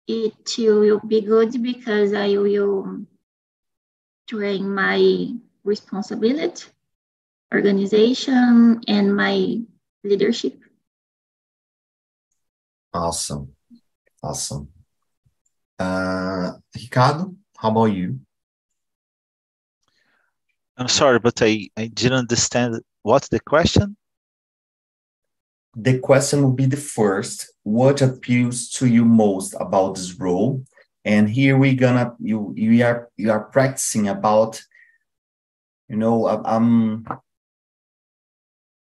it 0.08 0.56
will 0.58 1.00
be 1.06 1.20
good 1.20 1.62
because 1.62 2.12
i 2.14 2.28
will 2.36 3.04
train 4.26 4.74
my 4.74 5.28
responsibility 5.64 6.64
organization 7.54 8.80
and 8.86 9.16
my 9.16 9.58
leadership. 10.04 10.60
Awesome. 12.92 13.54
Awesome. 14.22 14.68
Uh, 15.78 16.52
ricardo 16.74 17.34
how 17.56 17.70
about 17.70 17.86
you? 17.86 18.20
I'm 20.76 20.88
sorry 20.88 21.18
but 21.18 21.40
i 21.42 21.68
i 21.76 21.86
didn't 21.86 22.18
understand 22.18 22.80
what's 23.02 23.28
the 23.28 23.40
question 23.40 23.96
the 25.80 25.98
question 26.00 26.42
will 26.42 26.52
be 26.52 26.66
the 26.66 26.76
first 26.76 27.52
what 27.62 28.02
appeals 28.02 28.68
to 28.70 28.86
you 28.86 29.04
most 29.04 29.54
about 29.60 29.94
this 29.94 30.14
role? 30.18 30.64
And 31.04 31.30
here 31.30 31.56
we're 31.56 31.74
gonna 31.74 32.14
you 32.18 32.52
you 32.56 32.84
are 32.84 33.08
you 33.16 33.30
are 33.30 33.44
practicing 33.44 34.08
about 34.08 34.60
you 35.88 35.96
know 35.96 36.26
i'm 36.44 37.06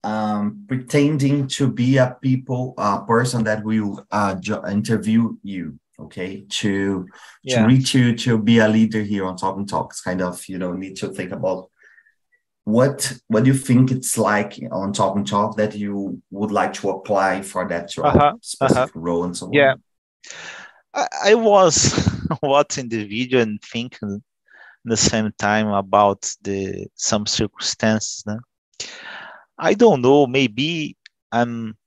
um, 0.03 0.65
pretending 0.67 1.47
to 1.47 1.71
be 1.71 1.97
a 1.97 2.15
people 2.21 2.73
a 2.77 3.03
person 3.05 3.43
that 3.43 3.63
will 3.63 4.05
uh, 4.11 4.35
interview 4.69 5.35
you 5.43 5.79
okay? 5.99 6.45
To 6.49 7.07
yeah. 7.43 7.61
to 7.61 7.67
reach 7.67 7.93
you 7.93 8.15
to 8.17 8.37
be 8.37 8.59
a 8.59 8.67
leader 8.67 9.01
here 9.01 9.25
on 9.25 9.35
talking 9.37 9.65
talks 9.65 10.01
kind 10.01 10.21
of 10.21 10.47
you 10.47 10.57
know 10.57 10.73
need 10.73 10.95
to 10.97 11.09
think 11.09 11.31
about 11.31 11.69
what 12.65 13.13
what 13.27 13.43
do 13.43 13.51
you 13.51 13.57
think 13.57 13.91
it's 13.91 14.17
like 14.17 14.59
on 14.71 14.91
Talk 14.91 15.15
and 15.15 15.25
Talk 15.25 15.55
that 15.57 15.75
you 15.75 16.21
would 16.31 16.51
like 16.51 16.73
to 16.73 16.89
apply 16.89 17.43
for 17.43 17.67
that 17.67 17.95
role, 17.95 18.07
uh-huh, 18.07 18.33
specific 18.41 18.77
uh-huh. 18.77 18.99
role 18.99 19.23
and 19.23 19.37
so 19.37 19.45
on? 19.45 19.53
Yeah, 19.53 19.75
I, 20.93 21.07
I 21.25 21.35
was 21.35 22.09
watching 22.41 22.89
the 22.89 23.05
video 23.05 23.39
and 23.39 23.61
thinking 23.61 24.21
the 24.83 24.97
same 24.97 25.31
time 25.37 25.67
about 25.67 26.29
the 26.41 26.87
some 26.95 27.27
circumstances. 27.27 28.23
No? 28.25 28.39
I 29.59 29.75
don't 29.75 30.01
know. 30.01 30.25
Maybe 30.25 30.97
I'm 31.31 31.77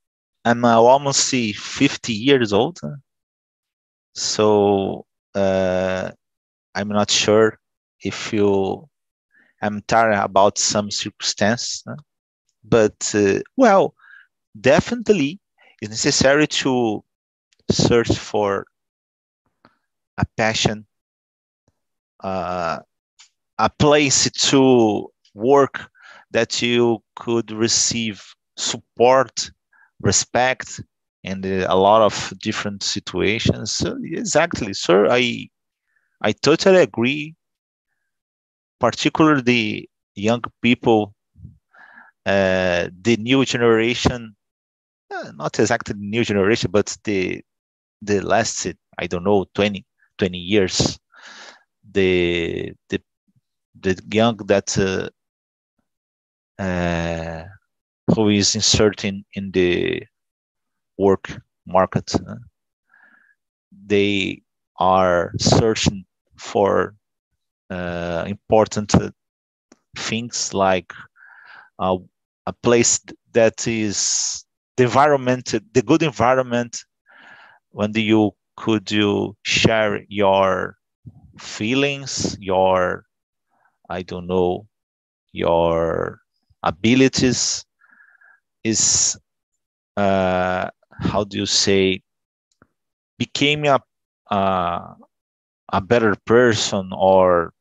I'm 0.45 0.65
uh, 0.65 0.77
almost 0.77 1.29
50 1.31 2.13
years 2.13 2.53
old, 2.53 2.79
so 4.15 5.07
uh, 5.35 6.13
I'm 6.75 6.89
not 6.89 7.11
sure 7.11 7.59
if 8.01 8.33
you 8.33 8.88
I'm 9.63 9.83
tired 9.83 10.15
about 10.15 10.59
some 10.59 10.91
circumstance, 10.91 11.85
but 12.65 13.13
uh, 13.15 13.41
well, 13.57 13.95
definitely 14.61 15.41
it's 15.81 15.91
necessary 15.91 16.47
to 16.49 17.05
search 17.71 18.09
for 18.17 18.67
a 20.19 20.25
passion, 20.37 20.87
uh, 22.23 22.79
a 23.59 23.71
place 23.79 24.31
to 24.31 25.11
work 25.35 25.91
that 26.31 26.63
you 26.63 27.03
could 27.17 27.51
receive 27.51 28.23
support, 28.57 29.51
respect, 30.01 30.81
and 31.25 31.45
uh, 31.47 31.67
a 31.69 31.77
lot 31.77 32.03
of 32.03 32.33
different 32.43 32.83
situations. 32.83 33.73
So, 33.73 33.99
exactly, 34.03 34.75
sir. 34.75 35.09
I 35.11 35.49
I 36.23 36.33
totally 36.33 36.83
agree 36.83 37.37
particularly 38.81 39.43
the 39.43 39.89
young 40.17 40.43
people, 40.63 41.15
uh, 42.27 42.89
the 43.03 43.17
new 43.17 43.45
generation, 43.45 44.35
uh, 45.15 45.33
not 45.37 45.59
exactly 45.61 45.95
the 45.95 46.01
new 46.07 46.25
generation, 46.25 46.71
but 46.73 46.97
the 47.05 47.43
the 48.03 48.21
last, 48.21 48.67
I 48.99 49.07
don't 49.07 49.25
know, 49.25 49.47
20, 49.55 49.87
20 50.19 50.39
years, 50.39 50.99
the 51.93 52.73
the 52.91 53.03
the 53.81 54.01
young 54.13 54.37
that 54.49 54.79
uh, 54.79 55.11
uh, 56.63 57.45
who 58.15 58.29
is 58.31 58.55
inserting 58.55 59.25
in 59.35 59.51
the 59.53 60.03
work 60.99 61.31
market, 61.67 62.15
uh, 62.17 62.37
they 63.87 64.43
are 64.79 65.33
searching 65.39 66.05
for 66.39 66.95
uh, 67.71 68.25
important 68.27 68.93
things 69.97 70.55
like 70.55 70.93
uh, 71.79 71.97
a 72.47 72.53
place 72.53 73.01
that 73.33 73.67
is 73.67 74.45
the 74.77 74.85
environment, 74.85 75.55
the 75.73 75.83
good 75.83 76.03
environment, 76.03 76.85
when 77.71 77.93
you 77.95 78.33
could 78.57 78.91
you 78.91 79.37
share 79.45 80.03
your 80.09 80.77
feelings, 81.39 82.37
your 82.41 83.05
I 83.89 84.03
don't 84.03 84.27
know, 84.27 84.67
your 85.33 86.21
abilities? 86.63 87.65
Is 88.65 89.19
uh, 89.97 90.71
how 91.01 91.25
do 91.25 91.39
you 91.39 91.47
say 91.47 92.03
became 93.19 93.65
a 93.65 93.81
uh, 94.31 94.95
a 95.73 95.81
better 95.81 96.15
person 96.27 96.91
or 96.93 97.53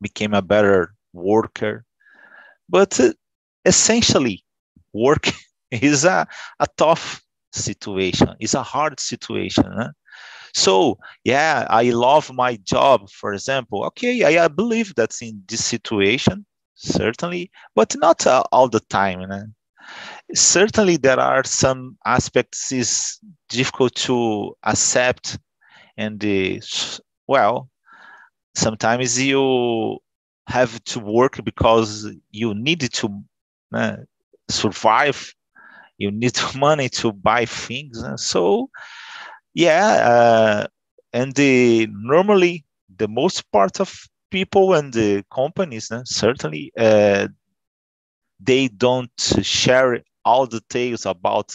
became 0.00 0.34
a 0.34 0.42
better 0.42 0.94
worker. 1.12 1.84
But 2.68 2.98
uh, 3.00 3.12
essentially, 3.64 4.44
work 4.92 5.28
is 5.70 6.04
a, 6.04 6.26
a 6.58 6.66
tough 6.76 7.22
situation, 7.52 8.34
it's 8.40 8.54
a 8.54 8.62
hard 8.62 9.00
situation. 9.00 9.64
Huh? 9.66 9.90
So, 10.54 10.98
yeah, 11.24 11.66
I 11.70 11.90
love 11.90 12.32
my 12.32 12.56
job, 12.56 13.08
for 13.10 13.32
example. 13.32 13.84
Okay, 13.86 14.24
I, 14.24 14.44
I 14.44 14.48
believe 14.48 14.94
that's 14.94 15.22
in 15.22 15.42
this 15.48 15.64
situation, 15.64 16.44
certainly, 16.74 17.50
but 17.74 17.94
not 17.98 18.26
uh, 18.26 18.42
all 18.52 18.68
the 18.68 18.80
time. 18.80 19.54
Certainly, 20.34 20.98
there 20.98 21.20
are 21.20 21.44
some 21.44 21.96
aspects 22.04 22.72
is 22.72 23.18
difficult 23.48 23.94
to 23.96 24.56
accept, 24.64 25.38
and 25.96 26.24
uh, 26.24 26.60
well, 27.26 27.68
sometimes 28.54 29.20
you 29.20 29.98
have 30.48 30.82
to 30.84 31.00
work 31.00 31.40
because 31.44 32.08
you 32.30 32.54
need 32.54 32.80
to 32.80 33.22
uh, 33.74 33.96
survive. 34.48 35.34
You 35.98 36.10
need 36.12 36.38
money 36.56 36.88
to 37.00 37.12
buy 37.12 37.46
things 37.46 38.02
so 38.16 38.70
yeah 39.54 39.86
uh, 40.12 40.66
and 41.12 41.34
the 41.34 41.88
normally 41.90 42.64
the 42.96 43.08
most 43.08 43.50
part 43.52 43.80
of 43.80 43.92
people 44.30 44.74
and 44.74 44.92
the 44.92 45.24
companies 45.32 45.90
uh, 45.90 46.02
certainly 46.04 46.72
uh, 46.78 47.28
they 48.38 48.68
don't 48.68 49.10
share 49.42 50.02
all 50.24 50.46
details 50.46 51.06
about 51.06 51.52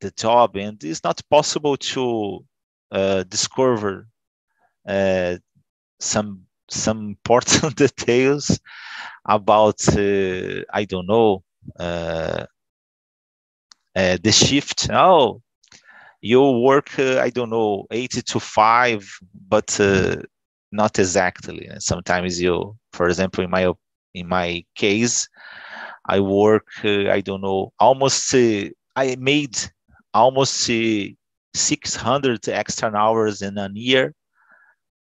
the 0.00 0.10
job. 0.12 0.56
And 0.56 0.82
it's 0.84 1.04
not 1.04 1.20
possible 1.30 1.76
to 1.76 2.44
uh, 2.90 3.22
discover 3.24 4.08
uh, 4.88 5.36
some 6.00 6.46
some 6.70 7.08
important 7.16 7.76
details 7.76 8.58
about 9.26 9.80
uh, 9.96 10.62
I 10.72 10.84
don't 10.84 11.06
know 11.06 11.42
uh, 11.78 12.46
uh, 13.96 14.18
the 14.22 14.32
shift. 14.32 14.88
Oh, 14.92 15.42
you 16.20 16.42
work 16.60 16.98
uh, 16.98 17.20
I 17.20 17.30
don't 17.30 17.50
know 17.50 17.86
eighty 17.90 18.22
to 18.22 18.40
five, 18.40 19.08
but 19.48 19.78
uh, 19.80 20.16
not 20.72 20.98
exactly. 20.98 21.68
Sometimes 21.78 22.40
you, 22.40 22.76
for 22.92 23.08
example, 23.08 23.44
in 23.44 23.50
my 23.50 23.72
in 24.14 24.28
my 24.28 24.64
case, 24.74 25.28
I 26.08 26.20
work 26.20 26.68
uh, 26.84 27.10
I 27.10 27.20
don't 27.20 27.42
know 27.42 27.72
almost 27.78 28.34
I 28.34 29.16
made 29.18 29.56
almost 30.14 30.70
600 31.54 32.48
extra 32.48 32.94
hours 32.94 33.42
in 33.42 33.58
a 33.58 33.70
year 33.74 34.14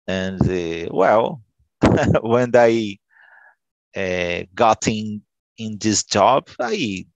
and 0.06 0.40
uh, 0.42 0.88
well, 0.92 1.42
when 2.22 2.50
I 2.54 2.98
uh, 3.96 4.42
got 4.54 4.86
in 4.88 5.22
in 5.58 5.78
this 5.80 6.04
job, 6.04 6.48
I 6.60 7.06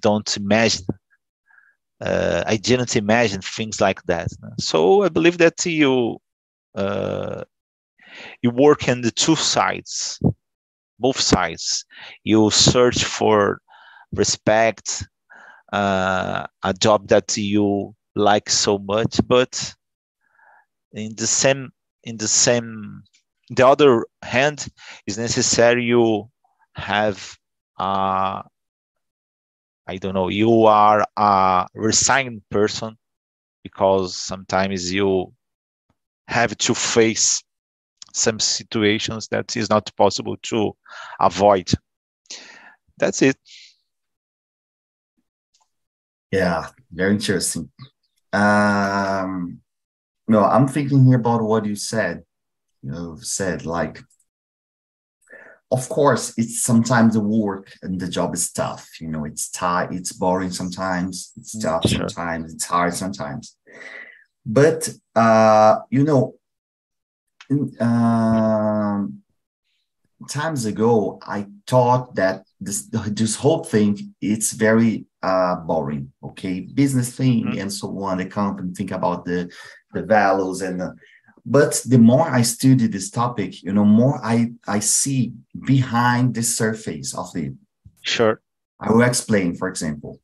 don't 0.00 0.36
imagine. 0.36 0.86
Uh, 2.00 2.42
I 2.46 2.56
didn't 2.56 2.96
imagine 2.96 3.40
things 3.42 3.80
like 3.80 4.02
that. 4.04 4.28
So 4.58 5.02
I 5.02 5.08
believe 5.08 5.38
that 5.38 5.64
you 5.64 6.18
uh, 6.74 7.44
you 8.42 8.50
work 8.50 8.88
in 8.88 9.02
the 9.02 9.10
two 9.10 9.36
sides, 9.36 10.20
both 10.98 11.20
sides. 11.20 11.84
You 12.24 12.50
search 12.50 13.04
for 13.04 13.60
respect, 14.14 15.04
uh, 15.72 16.46
a 16.62 16.74
job 16.74 17.08
that 17.08 17.36
you 17.36 17.94
like 18.16 18.50
so 18.50 18.78
much, 18.78 19.20
but 19.26 19.74
in 20.92 21.14
the 21.16 21.26
same 21.26 21.70
in 22.04 22.16
the 22.16 22.28
same 22.28 23.02
the 23.50 23.66
other 23.66 24.06
hand 24.22 24.66
is 25.06 25.18
necessary 25.18 25.84
you 25.84 26.28
have 26.74 27.36
uh, 27.78 28.42
I 29.86 29.96
don't 29.96 30.14
know, 30.14 30.28
you 30.28 30.64
are 30.64 31.04
a 31.16 31.66
resigned 31.74 32.42
person 32.50 32.96
because 33.62 34.16
sometimes 34.16 34.92
you 34.92 35.32
have 36.28 36.56
to 36.58 36.74
face 36.74 37.42
some 38.14 38.38
situations 38.38 39.28
that 39.28 39.56
is 39.56 39.68
not 39.68 39.90
possible 39.96 40.36
to 40.44 40.72
avoid. 41.18 41.68
That's 42.98 43.22
it. 43.22 43.36
Yeah, 46.30 46.68
very 46.90 47.12
interesting. 47.12 47.70
Um, 48.32 49.60
no, 50.32 50.44
I'm 50.44 50.66
thinking 50.66 51.04
here 51.04 51.18
about 51.18 51.42
what 51.42 51.66
you 51.66 51.76
said. 51.76 52.24
You 52.82 52.90
know, 52.90 53.16
said 53.20 53.64
like, 53.64 54.00
of 55.70 55.88
course, 55.88 56.34
it's 56.36 56.62
sometimes 56.62 57.14
the 57.14 57.20
work 57.20 57.72
and 57.82 58.00
the 58.00 58.08
job 58.08 58.34
is 58.34 58.50
tough. 58.50 58.88
You 59.00 59.08
know, 59.08 59.24
it's 59.24 59.50
tight, 59.50 59.92
it's 59.92 60.12
boring 60.12 60.50
sometimes, 60.50 61.32
it's 61.36 61.54
mm, 61.56 61.62
tough 61.62 61.88
sure. 61.88 62.08
sometimes, 62.08 62.54
it's 62.54 62.64
hard 62.64 62.94
sometimes. 62.94 63.56
But 64.44 64.88
uh, 65.14 65.76
you 65.90 66.02
know, 66.04 66.34
um, 67.78 69.22
times 70.28 70.64
ago, 70.64 71.20
I 71.22 71.46
thought 71.66 72.14
that 72.16 72.44
this 72.60 72.88
this 73.20 73.36
whole 73.36 73.64
thing 73.64 74.14
it's 74.20 74.52
very 74.52 75.06
uh, 75.22 75.56
boring. 75.56 76.12
Okay, 76.22 76.60
business 76.60 77.14
thing 77.16 77.44
mm-hmm. 77.44 77.60
and 77.60 77.72
so 77.72 77.86
on. 78.02 78.18
The 78.18 78.26
company 78.26 78.72
think 78.74 78.90
about 78.90 79.24
the 79.24 79.50
the 79.92 80.02
values 80.02 80.62
and. 80.62 80.80
The, 80.80 80.94
but 81.44 81.82
the 81.84 81.98
more 81.98 82.28
I 82.30 82.42
study 82.42 82.86
this 82.86 83.10
topic, 83.10 83.64
you 83.64 83.72
know, 83.72 83.84
more 83.84 84.20
I 84.24 84.52
I 84.68 84.78
see 84.78 85.32
behind 85.66 86.36
the 86.36 86.42
surface 86.44 87.18
of 87.18 87.34
it. 87.34 87.54
Sure. 88.02 88.40
I 88.78 88.92
will 88.92 89.02
explain. 89.02 89.56
For 89.56 89.66
example, 89.66 90.20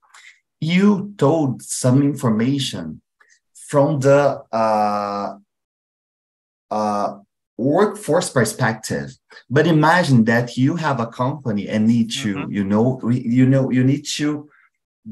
you 0.60 1.14
told 1.18 1.62
some 1.62 2.02
information 2.02 3.02
from 3.68 3.98
the 3.98 4.42
uh, 4.52 5.36
uh, 6.70 7.18
workforce 7.58 8.30
perspective 8.30 9.10
but 9.50 9.66
imagine 9.66 10.24
that 10.24 10.56
you 10.56 10.76
have 10.76 11.00
a 11.00 11.06
company 11.06 11.68
and 11.68 11.88
need 11.88 12.10
to 12.10 12.36
mm-hmm. 12.36 12.52
you 12.52 12.64
know 12.64 13.00
you 13.10 13.46
know 13.46 13.68
you 13.70 13.82
need 13.82 14.06
to 14.06 14.48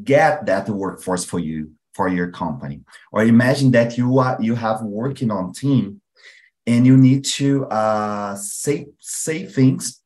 get 0.04 0.46
that 0.46 0.68
workforce 0.68 1.24
for 1.24 1.40
you 1.40 1.72
for 1.96 2.08
your 2.08 2.30
company. 2.30 2.82
Or 3.10 3.24
imagine 3.24 3.70
that 3.72 3.96
you 3.96 4.18
are 4.18 4.36
you 4.40 4.54
have 4.54 4.82
working 4.82 5.30
on 5.30 5.52
team 5.52 6.00
and 6.66 6.86
you 6.86 6.96
need 6.96 7.24
to 7.38 7.64
uh, 7.66 8.36
say 8.36 8.86
say 9.00 9.46
things 9.46 10.02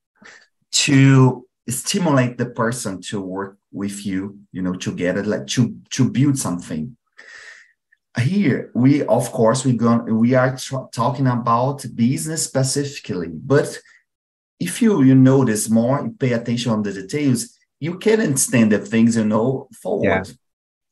to 0.72 1.46
stimulate 1.68 2.38
the 2.38 2.46
person 2.46 3.00
to 3.00 3.20
work 3.20 3.56
with 3.72 4.04
you 4.04 4.38
you 4.52 4.62
know 4.62 4.74
together 4.74 5.22
like 5.24 5.46
to 5.48 5.76
to 5.90 6.08
build 6.08 6.38
something. 6.38 6.96
Here 8.18 8.70
we 8.74 9.02
of 9.02 9.30
course 9.32 9.64
we 9.64 9.72
going 9.72 10.02
we 10.18 10.34
are 10.34 10.56
talking 10.92 11.26
about 11.26 11.84
business 11.94 12.44
specifically 12.44 13.30
but 13.52 13.80
if 14.58 14.82
you 14.82 15.02
you 15.02 15.14
notice 15.14 15.70
more 15.70 16.10
pay 16.18 16.32
attention 16.32 16.72
on 16.72 16.82
the 16.82 16.92
details 16.92 17.56
you 17.78 17.98
can 17.98 18.20
understand 18.20 18.72
the 18.72 18.78
things 18.78 19.16
you 19.16 19.24
know 19.24 19.68
forward. 19.82 20.26
Yeah. 20.26 20.34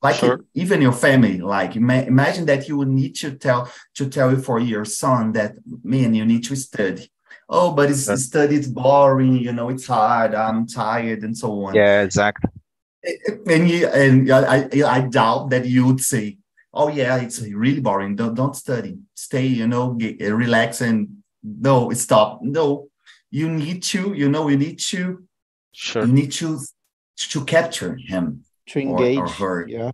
Like 0.01 0.15
sure. 0.15 0.45
even 0.53 0.81
your 0.81 0.93
family 0.93 1.39
like 1.39 1.75
imagine 1.75 2.45
that 2.45 2.67
you 2.67 2.77
would 2.77 2.87
need 2.87 3.15
to 3.15 3.35
tell 3.35 3.71
to 3.95 4.09
tell 4.09 4.35
for 4.37 4.59
your 4.59 4.85
son 4.85 5.31
that 5.31 5.53
man 5.83 6.13
you 6.13 6.25
need 6.25 6.43
to 6.43 6.55
study 6.55 7.11
oh 7.49 7.71
but 7.71 7.89
it's 7.89 8.05
That's... 8.05 8.23
study 8.23 8.55
is 8.55 8.67
boring 8.67 9.37
you 9.37 9.53
know 9.53 9.69
it's 9.69 9.87
hard 9.87 10.33
i'm 10.35 10.67
tired 10.67 11.23
and 11.23 11.37
so 11.37 11.65
on 11.65 11.75
yeah 11.75 12.01
exactly 12.01 12.49
eh, 13.05 13.13
eh, 13.27 13.33
and 13.47 13.69
you, 13.69 13.87
and 13.87 14.31
I, 14.31 14.69
I 14.85 15.01
doubt 15.01 15.49
that 15.49 15.65
you 15.65 15.85
would 15.87 16.01
say 16.01 16.39
oh 16.73 16.87
yeah, 16.87 17.17
it's 17.17 17.41
really 17.41 17.81
boring. 17.81 18.15
Don't 18.15 18.35
don't 18.35 18.55
study. 18.55 18.97
Stay, 19.15 19.45
you 19.45 19.67
know, 19.67 19.93
get, 19.93 20.19
relax 20.19 20.81
and 20.81 21.23
no, 21.43 21.91
stop. 21.91 22.41
No, 22.41 22.89
you 23.31 23.49
need 23.49 23.83
to, 23.83 24.13
you 24.13 24.29
know, 24.29 24.47
you 24.49 24.57
need 24.57 24.79
to, 24.79 25.23
sure, 25.71 26.05
you 26.05 26.11
need 26.11 26.31
to 26.33 26.59
to 27.17 27.45
capture 27.45 27.95
him 27.95 28.43
to 28.69 28.79
engage 28.79 29.17
or, 29.17 29.25
or 29.25 29.29
her. 29.29 29.67
Yeah, 29.67 29.91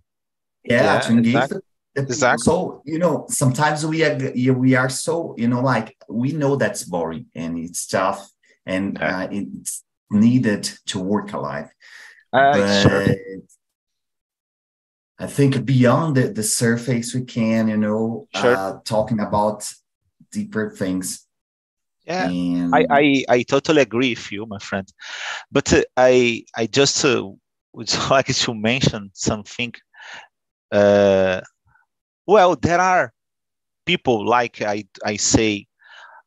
yeah, 0.64 0.84
yeah 0.84 1.00
to 1.00 1.12
engage. 1.12 1.34
Exactly. 1.34 1.60
The, 1.94 2.02
exactly. 2.02 2.42
So 2.44 2.82
you 2.84 2.98
know, 2.98 3.26
sometimes 3.28 3.84
we 3.86 4.04
are 4.04 4.16
we 4.34 4.74
are 4.74 4.88
so 4.88 5.34
you 5.38 5.48
know 5.48 5.60
like 5.60 5.96
we 6.08 6.32
know 6.32 6.56
that's 6.56 6.84
boring 6.84 7.26
and 7.34 7.58
it's 7.58 7.86
tough 7.86 8.28
and 8.66 8.98
yeah. 9.00 9.18
uh, 9.18 9.28
it's 9.30 9.84
needed 10.10 10.64
to 10.86 10.98
work 10.98 11.32
alive. 11.32 11.68
Uh, 12.32 12.52
but 12.52 12.82
sure. 12.82 13.16
I 15.18 15.26
think 15.26 15.64
beyond 15.64 16.16
the, 16.16 16.28
the 16.28 16.42
surface, 16.42 17.14
we 17.14 17.24
can, 17.24 17.68
you 17.68 17.78
know, 17.78 18.28
sure. 18.34 18.54
uh, 18.54 18.78
talking 18.84 19.20
about 19.20 19.66
deeper 20.30 20.70
things. 20.70 21.26
Yeah, 22.04 22.28
and... 22.28 22.74
I, 22.74 22.86
I, 22.90 23.24
I 23.28 23.42
totally 23.42 23.80
agree 23.82 24.10
with 24.10 24.30
you, 24.30 24.44
my 24.46 24.58
friend. 24.58 24.86
But 25.50 25.72
uh, 25.72 25.82
I 25.96 26.44
I 26.54 26.66
just 26.66 27.04
uh, 27.04 27.30
would 27.76 27.94
like 28.10 28.26
to 28.26 28.54
mention 28.54 29.10
something. 29.14 29.72
Uh, 30.72 31.40
well, 32.26 32.56
there 32.56 32.80
are 32.80 33.12
people 33.84 34.26
like 34.26 34.62
I 34.62 34.84
I 35.04 35.16
say. 35.16 35.66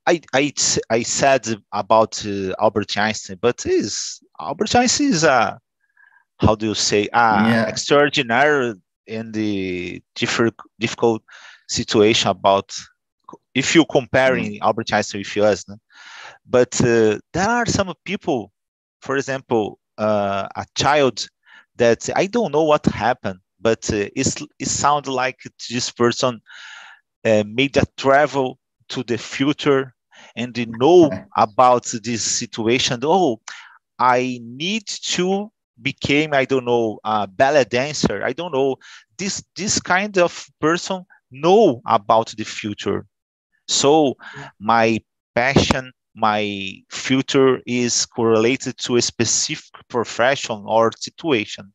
I, 0.07 0.21
I, 0.33 0.51
I 0.89 1.03
said 1.03 1.45
about 1.71 2.25
uh, 2.25 2.55
Albert 2.59 2.97
Einstein, 2.97 3.37
but 3.39 3.63
is 3.67 4.19
Albert 4.39 4.73
Einstein 4.75 5.09
is 5.09 5.23
a 5.23 5.59
how 6.39 6.55
do 6.55 6.67
you 6.67 6.73
say 6.73 7.07
yeah. 7.13 7.67
extraordinary 7.67 8.73
in 9.05 9.31
the 9.33 10.01
different 10.15 10.55
difficult 10.79 11.21
situation 11.67 12.31
about 12.31 12.75
if 13.53 13.75
you 13.75 13.85
comparing 13.85 14.53
mm. 14.53 14.59
Albert 14.61 14.93
Einstein 14.93 15.19
with 15.19 15.37
us, 15.43 15.67
no? 15.67 15.75
but 16.49 16.73
uh, 16.81 17.19
there 17.33 17.49
are 17.49 17.67
some 17.67 17.93
people, 18.03 18.51
for 19.01 19.15
example, 19.15 19.77
uh, 19.99 20.47
a 20.55 20.65
child 20.75 21.27
that 21.79 22.09
I 22.15 22.27
don't 22.27 22.53
know 22.53 22.63
what 22.65 22.85
happened, 22.87 23.39
but 23.59 23.91
uh, 23.93 24.09
it's, 24.15 24.37
it 24.59 24.69
sounds 24.69 25.09
like 25.09 25.39
this 25.71 25.91
person 25.91 26.41
uh, 27.25 27.43
made 27.47 27.77
a 27.77 27.85
travel 27.97 28.59
to 28.89 29.03
the 29.03 29.17
future 29.17 29.93
and 30.35 30.53
they 30.55 30.65
know 30.65 31.19
about 31.37 31.85
this 32.03 32.23
situation. 32.23 33.01
Oh, 33.03 33.41
I 33.99 34.39
need 34.43 34.87
to 34.87 35.51
became 35.81 36.33
i 36.33 36.45
don't 36.45 36.65
know 36.65 36.99
a 37.03 37.27
ballet 37.27 37.65
dancer. 37.65 38.23
I 38.23 38.33
don't 38.33 38.53
know. 38.53 38.77
This 39.17 39.43
this 39.55 39.79
kind 39.81 40.17
of 40.17 40.47
person 40.61 41.05
know 41.31 41.81
about 41.85 42.29
the 42.37 42.45
future. 42.45 43.07
So 43.67 44.15
my 44.59 44.99
passion 45.35 45.91
my 46.19 46.73
future 46.89 47.59
is 47.65 48.05
correlated 48.05 48.77
to 48.77 48.97
a 48.97 49.01
specific 49.01 49.73
profession 49.87 50.63
or 50.65 50.91
situation 50.97 51.71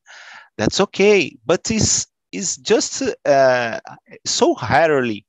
that's 0.57 0.81
okay 0.81 1.37
but 1.47 1.71
it's 1.71 2.07
it's 2.33 2.57
just 2.57 3.03
uh, 3.27 3.81
so 4.27 4.57
rarely 4.71 5.25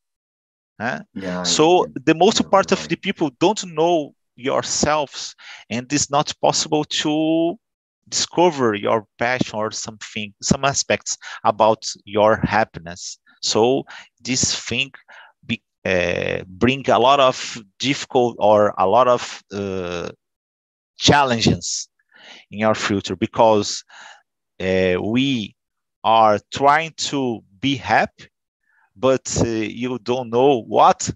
huh? 0.80 1.00
yeah, 1.14 1.44
so 1.44 1.86
the 2.06 2.16
most 2.16 2.50
part 2.50 2.72
of 2.72 2.88
the 2.88 2.96
people 2.96 3.30
don't 3.40 3.64
know 3.66 4.14
yourselves 4.36 5.36
and 5.70 5.92
it's 5.94 6.10
not 6.10 6.34
possible 6.42 6.84
to 6.84 7.56
discover 8.10 8.76
your 8.76 9.06
passion 9.18 9.58
or 9.60 9.72
something, 9.72 10.34
some 10.42 10.66
aspects 10.66 11.18
about 11.44 11.86
your 12.06 12.38
happiness. 12.38 13.18
So 13.42 13.86
this 14.22 14.58
thing 14.60 14.92
uh, 15.86 16.44
bring 16.48 16.90
a 16.90 17.00
lot 17.00 17.20
of 17.20 17.58
difficult 17.80 18.36
or 18.40 18.74
a 18.78 18.88
lot 18.88 19.08
of 19.08 19.44
uh, 19.54 20.10
challenges 20.98 21.88
in 22.50 22.64
our 22.64 22.76
future 22.76 23.16
because 23.16 23.84
uh, 24.60 24.96
we 25.02 25.56
are 26.04 26.40
trying 26.52 26.92
to 26.98 27.42
be 27.60 27.76
happy, 27.76 28.28
but 28.96 29.42
uh, 29.42 29.48
you 29.48 30.00
don't 30.00 30.30
know 30.30 30.62
what 30.64 31.10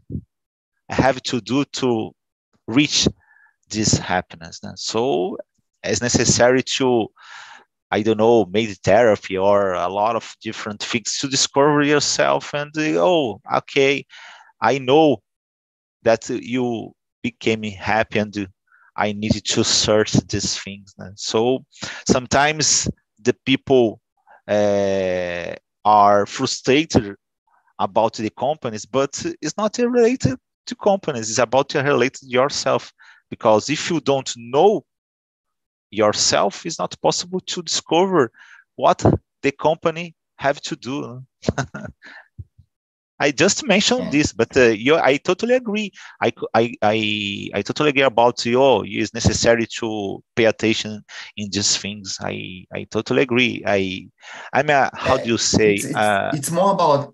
I 0.89 0.95
have 0.95 1.21
to 1.23 1.41
do 1.41 1.65
to 1.65 2.11
reach 2.67 3.07
this 3.69 3.97
happiness. 3.97 4.61
So 4.75 5.37
as 5.83 6.01
necessary 6.01 6.63
to 6.77 7.07
I 7.91 8.03
don't 8.03 8.17
know, 8.17 8.45
maybe 8.45 8.75
therapy 8.75 9.35
or 9.35 9.73
a 9.73 9.87
lot 9.87 10.15
of 10.15 10.35
different 10.43 10.83
things 10.83 11.17
to 11.19 11.27
discover 11.27 11.81
yourself 11.81 12.53
and 12.53 12.71
oh, 12.77 13.41
okay, 13.51 14.05
I 14.61 14.77
know 14.79 15.21
that 16.03 16.29
you 16.29 16.93
became 17.21 17.63
happy 17.63 18.19
and 18.19 18.47
I 18.95 19.13
needed 19.13 19.45
to 19.45 19.63
search 19.63 20.13
these 20.13 20.57
things. 20.61 20.93
So 21.15 21.65
sometimes 22.07 22.89
the 23.21 23.33
people 23.45 24.01
uh, 24.47 25.55
are 25.85 26.25
frustrated 26.25 27.15
about 27.79 28.15
the 28.15 28.29
companies, 28.29 28.85
but 28.85 29.25
it's 29.41 29.57
not 29.57 29.77
related 29.77 30.37
to 30.65 30.75
companies. 30.75 31.29
It's 31.29 31.39
about 31.39 31.69
to 31.69 31.81
relate 31.81 32.15
to 32.15 32.25
yourself 32.25 32.91
because 33.29 33.69
if 33.69 33.89
you 33.89 34.01
don't 34.01 34.31
know 34.35 34.85
yourself, 35.91 36.65
it's 36.65 36.79
not 36.79 36.99
possible 37.01 37.39
to 37.39 37.61
discover 37.61 38.31
what 38.75 39.03
the 39.41 39.51
company 39.51 40.15
have 40.37 40.61
to 40.61 40.75
do. 40.75 41.23
I 43.19 43.31
just 43.31 43.67
mentioned 43.67 44.05
yeah. 44.05 44.09
this, 44.11 44.33
but 44.33 44.55
uh, 44.55 44.67
you, 44.67 44.95
I 44.95 45.17
totally 45.17 45.55
agree. 45.55 45.91
I, 46.21 46.31
I, 46.53 46.73
I, 46.81 47.49
I 47.53 47.61
totally 47.61 47.89
agree 47.89 48.03
about 48.03 48.45
you. 48.45 48.61
Oh, 48.61 48.83
it's 48.85 49.13
necessary 49.13 49.67
to 49.79 50.23
pay 50.35 50.45
attention 50.45 51.03
in 51.35 51.49
these 51.51 51.75
things. 51.77 52.17
I, 52.21 52.65
I 52.73 52.85
totally 52.89 53.23
agree. 53.23 53.63
I, 53.65 54.07
I 54.53 54.63
mean, 54.63 54.71
uh, 54.71 54.89
how 54.93 55.17
do 55.17 55.27
you 55.27 55.37
say? 55.37 55.75
It's, 55.75 55.85
it's, 55.85 55.95
uh, 55.95 56.31
it's, 56.33 56.51
more 56.51 56.71
about. 56.71 57.13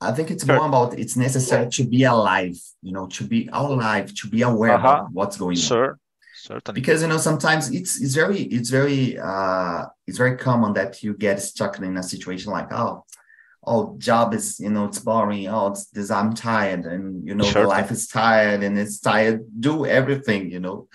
I 0.00 0.12
think 0.12 0.30
it's 0.30 0.44
sure. 0.44 0.56
more 0.56 0.66
about. 0.66 0.98
It's 0.98 1.16
necessary 1.16 1.70
to 1.70 1.84
be 1.84 2.04
alive. 2.04 2.56
You 2.82 2.92
know, 2.92 3.06
to 3.06 3.24
be 3.24 3.48
alive, 3.52 4.14
to 4.14 4.28
be 4.28 4.42
aware 4.42 4.74
uh-huh. 4.74 5.04
of 5.04 5.08
what's 5.12 5.38
going 5.38 5.56
sure. 5.56 5.78
on. 5.78 5.84
Sure. 5.84 5.98
Certainly. 6.46 6.80
Because 6.80 7.02
you 7.02 7.08
know 7.08 7.16
sometimes 7.16 7.70
it's 7.70 8.00
it's 8.00 8.14
very 8.14 8.42
it's 8.42 8.70
very 8.70 9.18
uh 9.18 9.86
it's 10.06 10.18
very 10.18 10.36
common 10.36 10.74
that 10.74 11.02
you 11.02 11.14
get 11.14 11.40
stuck 11.40 11.78
in 11.78 11.96
a 11.96 12.02
situation 12.02 12.52
like 12.52 12.72
oh 12.72 13.04
oh 13.66 13.96
job 13.98 14.32
is 14.32 14.60
you 14.60 14.70
know 14.70 14.84
it's 14.86 15.00
boring 15.00 15.48
oh 15.48 15.68
it's 15.68 15.86
this 15.86 16.10
i'm 16.10 16.32
tired 16.32 16.84
and 16.84 17.26
you 17.26 17.34
know 17.34 17.44
sure. 17.44 17.62
the 17.62 17.68
life 17.68 17.90
is 17.90 18.06
tired 18.06 18.62
and 18.62 18.78
it's 18.78 19.00
tired 19.00 19.44
do 19.60 19.84
everything 19.86 20.50
you 20.50 20.60
know. 20.60 20.88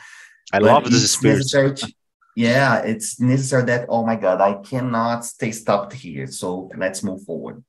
I 0.54 0.60
but 0.60 0.68
love 0.68 0.84
this 0.86 1.12
spirit 1.12 1.78
to, 1.78 1.94
yeah 2.36 2.80
it's 2.80 3.20
necessary 3.20 3.64
that 3.66 3.86
oh 3.90 4.06
my 4.06 4.16
god 4.16 4.42
i 4.42 4.54
cannot 4.62 5.26
stay 5.26 5.52
stopped 5.52 5.94
here 5.94 6.28
so 6.28 6.70
let's 6.78 7.04
move 7.04 7.24
forward. 7.24 7.64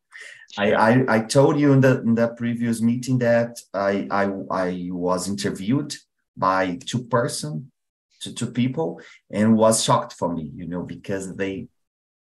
I, 0.58 0.72
I, 0.74 1.04
I 1.08 1.20
told 1.20 1.58
you 1.58 1.72
in 1.72 1.80
the 1.80 2.02
in 2.02 2.14
the 2.14 2.28
previous 2.28 2.82
meeting 2.82 3.18
that 3.18 3.58
I 3.72 4.06
I, 4.10 4.24
I 4.50 4.88
was 4.90 5.28
interviewed 5.28 5.94
by 6.36 6.76
two 6.84 7.04
person 7.04 7.72
to 8.20 8.34
two 8.34 8.50
people 8.50 9.00
and 9.30 9.56
was 9.56 9.82
shocked 9.82 10.12
for 10.12 10.32
me 10.32 10.50
you 10.54 10.66
know 10.66 10.82
because 10.82 11.34
they 11.36 11.68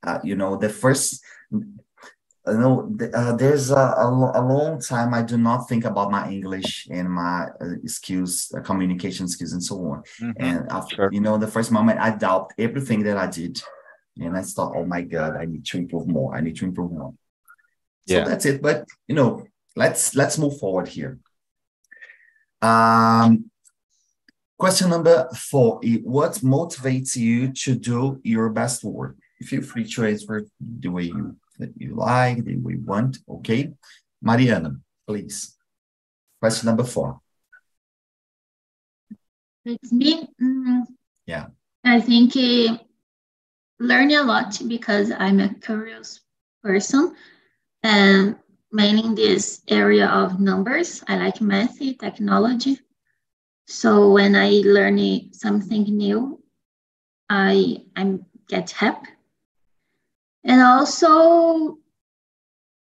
uh, 0.06 0.20
you 0.22 0.36
know 0.36 0.56
the 0.56 0.68
first 0.68 1.22
you 2.46 2.58
know, 2.58 2.96
uh, 3.12 3.34
there's 3.36 3.70
a, 3.70 3.76
a, 3.76 4.32
a, 4.34 4.42
long 4.42 4.80
time 4.80 5.12
I 5.12 5.22
do 5.22 5.36
not 5.36 5.68
think 5.68 5.84
about 5.84 6.10
my 6.10 6.28
English 6.30 6.88
and 6.90 7.10
my 7.10 7.48
uh, 7.60 7.74
skills, 7.84 8.52
uh, 8.56 8.60
communication 8.60 9.28
skills, 9.28 9.52
and 9.52 9.62
so 9.62 9.76
on. 9.76 10.02
Mm-hmm. 10.20 10.30
And 10.38 10.72
after, 10.72 10.96
sure. 10.96 11.12
you 11.12 11.20
know, 11.20 11.36
the 11.36 11.46
first 11.46 11.70
moment 11.70 12.00
I 12.00 12.10
doubt 12.10 12.52
everything 12.58 13.02
that 13.02 13.18
I 13.18 13.26
did, 13.26 13.60
and 14.16 14.36
I 14.36 14.42
thought, 14.42 14.72
oh 14.74 14.86
my 14.86 15.02
god, 15.02 15.36
I 15.36 15.44
need 15.44 15.66
to 15.66 15.78
improve 15.78 16.08
more. 16.08 16.34
I 16.34 16.40
need 16.40 16.56
to 16.56 16.64
improve 16.64 16.92
more. 16.92 17.14
Yeah. 18.06 18.24
So 18.24 18.30
that's 18.30 18.46
it. 18.46 18.62
But 18.62 18.86
you 19.06 19.14
know, 19.14 19.46
let's 19.76 20.14
let's 20.14 20.38
move 20.38 20.58
forward 20.58 20.88
here. 20.88 21.18
Um, 22.62 23.50
question 24.58 24.88
number 24.88 25.28
four: 25.34 25.80
What 26.04 26.32
motivates 26.36 27.16
you 27.16 27.52
to 27.64 27.74
do 27.74 28.20
your 28.24 28.48
best 28.48 28.82
work? 28.82 29.16
Feel 29.42 29.62
free 29.62 29.84
to 29.84 30.04
answer 30.04 30.46
the 30.60 30.88
way 30.88 31.04
you 31.04 31.36
that 31.60 31.72
you 31.76 31.94
like, 31.94 32.44
that 32.44 32.60
we 32.62 32.76
want. 32.76 33.18
Okay. 33.28 33.72
Mariana, 34.22 34.76
please. 35.06 35.56
Question 36.40 36.66
number 36.66 36.84
four. 36.84 37.20
It's 39.64 39.92
me. 39.92 40.28
Mm, 40.40 40.84
yeah. 41.26 41.46
I 41.84 42.00
think 42.00 42.36
uh, 42.36 42.78
learning 43.78 44.16
a 44.16 44.22
lot 44.22 44.60
because 44.66 45.12
I'm 45.12 45.40
a 45.40 45.54
curious 45.54 46.20
person 46.62 47.14
and 47.82 48.36
mainly 48.72 49.04
in 49.04 49.14
this 49.14 49.62
area 49.68 50.06
of 50.08 50.40
numbers. 50.40 51.02
I 51.08 51.16
like 51.16 51.40
math, 51.40 51.78
technology. 51.78 52.78
So 53.66 54.10
when 54.12 54.34
I 54.34 54.62
learn 54.64 55.32
something 55.32 55.84
new, 55.84 56.42
I 57.28 57.84
I 57.94 58.18
get 58.48 58.70
happy 58.70 59.10
and 60.44 60.62
also, 60.62 61.78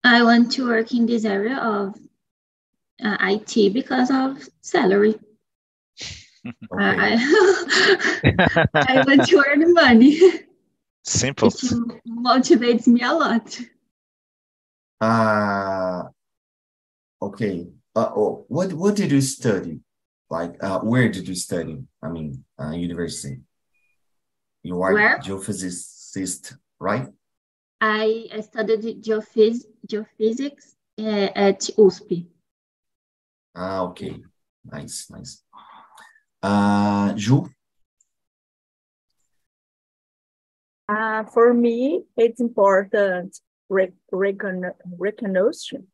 I 0.04 0.22
want 0.22 0.52
to 0.52 0.68
work 0.68 0.92
in 0.92 1.06
this 1.06 1.24
area 1.24 1.56
of 1.56 1.94
uh, 3.02 3.16
IT 3.20 3.72
because 3.72 4.10
of 4.10 4.48
salary. 4.60 5.18
Okay. 6.46 6.54
I, 6.72 7.16
I 8.74 9.04
want 9.06 9.28
to 9.28 9.44
earn 9.46 9.74
money. 9.74 10.20
Simple. 11.04 11.48
It 11.48 12.02
motivates 12.08 12.86
me 12.86 13.02
a 13.02 13.12
lot. 13.12 13.60
Uh, 15.00 16.04
okay. 17.22 17.66
Uh, 17.94 18.10
oh, 18.14 18.44
what 18.48 18.72
what 18.72 18.96
did 18.96 19.10
you 19.10 19.20
study? 19.20 19.80
Like, 20.30 20.62
uh, 20.62 20.80
where 20.80 21.08
did 21.08 21.26
you 21.26 21.34
study? 21.34 21.82
I 22.02 22.08
mean, 22.08 22.44
uh, 22.60 22.70
university. 22.70 23.40
You 24.62 24.82
are 24.82 24.92
where? 24.92 25.18
geophysicist, 25.18 26.56
right? 26.78 27.08
I, 27.80 28.26
I 28.32 28.40
studied 28.40 29.02
geophys 29.02 29.64
geophysics 29.86 30.74
uh, 30.98 31.30
at 31.34 31.60
USP. 31.60 32.26
Ah, 33.54 33.82
okay. 33.82 34.16
Nice, 34.64 35.10
nice. 35.10 35.42
Uh, 36.42 37.12
Ju? 37.14 37.48
Uh, 40.88 41.24
for 41.24 41.54
me, 41.54 42.04
it's 42.16 42.40
important 42.40 43.38
rec 43.68 43.92
recon 44.10 44.72
recognition 44.98 45.86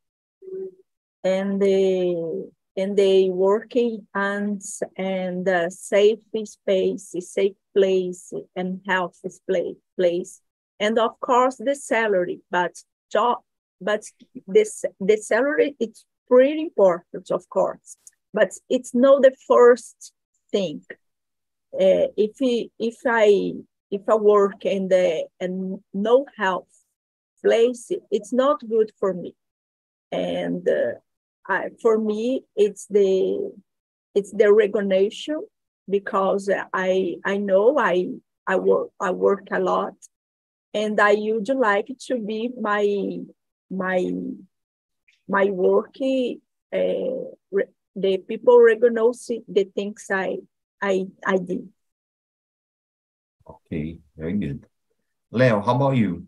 and 1.25 1.61
the 1.61 2.51
and 2.77 2.97
they 2.97 3.29
working 3.31 4.07
and 4.14 4.62
and 4.97 5.49
uh, 5.49 5.68
safe 5.70 6.20
space, 6.44 7.14
safe 7.20 7.57
place, 7.75 8.33
and 8.57 8.81
health 8.87 9.20
place 9.49 9.77
place 9.97 10.40
and 10.80 10.98
of 10.98 11.18
course 11.20 11.56
the 11.56 11.74
salary 11.74 12.40
but 12.50 12.72
job 13.10 13.38
but 13.80 14.02
this 14.46 14.84
the 15.00 15.16
salary 15.16 15.76
it's 15.78 16.04
pretty 16.28 16.60
important 16.60 17.30
of 17.30 17.48
course 17.48 17.96
but 18.34 18.50
it's 18.68 18.94
not 18.94 19.22
the 19.22 19.32
first 19.46 20.12
thing. 20.50 20.82
Uh, 21.72 22.10
if 22.16 22.32
he, 22.38 22.70
if 22.78 22.96
i 23.06 23.52
if 23.90 24.02
i 24.08 24.14
work 24.14 24.64
in 24.64 24.88
the 24.88 25.24
and 25.40 25.78
no 25.92 26.26
health 26.37 26.74
place 27.42 27.90
it's 28.10 28.32
not 28.32 28.58
good 28.68 28.90
for 29.00 29.14
me. 29.14 29.34
And 30.12 30.68
uh, 30.68 30.94
I, 31.48 31.70
for 31.82 31.98
me 31.98 32.44
it's 32.56 32.87
the 32.87 33.52
it's 34.14 34.32
the 34.32 34.52
recognition 34.52 35.40
because 35.88 36.48
i 36.72 37.16
i 37.24 37.37
know 37.37 37.76
i 37.78 38.06
i 38.46 38.56
work 38.56 38.88
i 39.00 39.10
work 39.10 39.46
a 39.50 39.60
lot 39.60 39.94
and 40.74 41.00
I 41.00 41.14
would 41.14 41.48
like 41.48 41.87
to 42.08 42.18
be 42.18 42.50
my 42.60 42.84
my 43.70 44.10
my 45.28 45.44
work. 45.46 45.94
Uh, 46.02 47.30
the 47.96 48.18
people 48.18 48.60
recognize 48.60 49.30
the 49.46 49.64
things 49.74 50.06
I 50.10 50.38
I 50.82 51.06
I 51.24 51.37
did. 51.38 51.68
Okay, 53.48 54.00
very 54.16 54.32
good. 54.32 54.66
Leo, 55.30 55.60
how 55.60 55.76
about 55.76 55.96
you? 55.96 56.26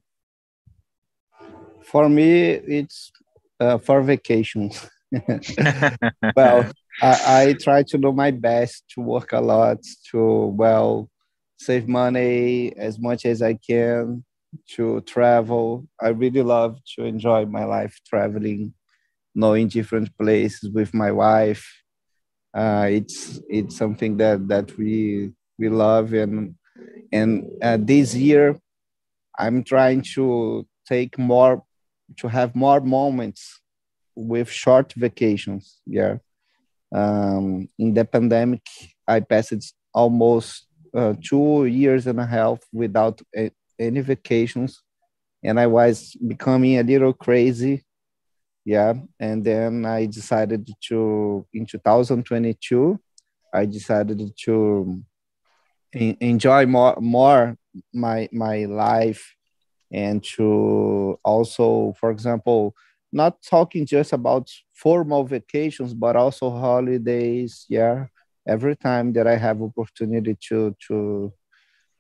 For 1.82 2.09
me, 2.09 2.51
it's 2.51 3.11
uh, 3.59 3.78
for 3.78 4.03
vacations. 4.03 4.88
well, 6.36 6.70
I, 7.03 7.14
I 7.26 7.53
try 7.55 7.82
to 7.84 7.99
do 7.99 8.12
my 8.12 8.30
best 8.30 8.84
to 8.94 9.01
work 9.01 9.32
a 9.32 9.40
lot 9.40 9.78
to 10.11 10.55
well 10.55 11.11
save 11.59 11.88
money 11.88 12.76
as 12.76 12.99
much 12.99 13.24
as 13.24 13.40
I 13.40 13.55
can 13.55 14.26
to 14.76 15.00
travel. 15.02 15.86
I 16.00 16.09
really 16.09 16.42
love 16.42 16.78
to 16.94 17.04
enjoy 17.04 17.46
my 17.46 17.64
life 17.64 17.98
traveling, 18.07 18.74
knowing 19.34 19.68
different 19.68 20.16
places 20.18 20.70
with 20.70 20.94
my 20.94 21.12
wife. 21.12 21.66
Uh, 22.54 22.88
it's 22.90 23.40
it's 23.48 23.76
something 23.76 24.16
that 24.16 24.48
that 24.48 24.76
we 24.78 25.32
we 25.59 25.68
love 25.68 26.12
and 26.14 26.54
and 27.12 27.50
uh, 27.62 27.76
this 27.80 28.14
year 28.14 28.57
I'm 29.38 29.62
trying 29.62 30.02
to 30.14 30.66
take 30.88 31.18
more 31.18 31.62
to 32.18 32.28
have 32.28 32.54
more 32.54 32.80
moments 32.80 33.61
with 34.14 34.48
short 34.48 34.92
vacations. 34.94 35.80
Yeah. 35.86 36.16
Um, 36.94 37.68
in 37.78 37.92
the 37.92 38.04
pandemic, 38.04 38.62
I 39.07 39.20
passed 39.20 39.74
almost 39.92 40.66
uh, 40.94 41.14
two 41.22 41.66
years 41.66 42.07
and 42.07 42.20
a 42.20 42.26
half 42.26 42.61
without 42.72 43.20
any 43.79 44.01
vacations. 44.01 44.83
And 45.45 45.61
I 45.61 45.66
was 45.66 46.14
becoming 46.14 46.79
a 46.79 46.83
little 46.83 47.12
crazy 47.12 47.85
yeah. 48.66 48.95
And 49.20 49.45
then 49.45 49.87
i 49.87 50.07
decided 50.07 50.68
to 50.89 51.47
in 51.55 51.64
2022 51.64 53.01
i 53.55 53.64
decided 53.64 54.20
to 54.45 55.03
enjoy 55.93 56.66
more 56.66 56.97
more 57.01 57.57
my 57.95 58.29
my 58.33 58.64
life 58.64 59.35
and 59.93 60.22
to 60.22 61.18
also 61.24 61.95
for 62.01 62.11
example 62.11 62.74
not 63.12 63.41
talking 63.41 63.87
just 63.87 64.12
about 64.12 64.51
formal 64.74 65.22
vacations 65.22 65.95
but 65.95 66.16
also 66.16 66.51
holidays 66.51 67.64
yeah. 67.68 68.07
Every 68.49 68.77
time 68.77 69.12
that 69.14 69.27
i 69.27 69.37
have 69.37 69.62
opportunity 69.62 70.37
to 70.49 70.74
to 70.89 71.33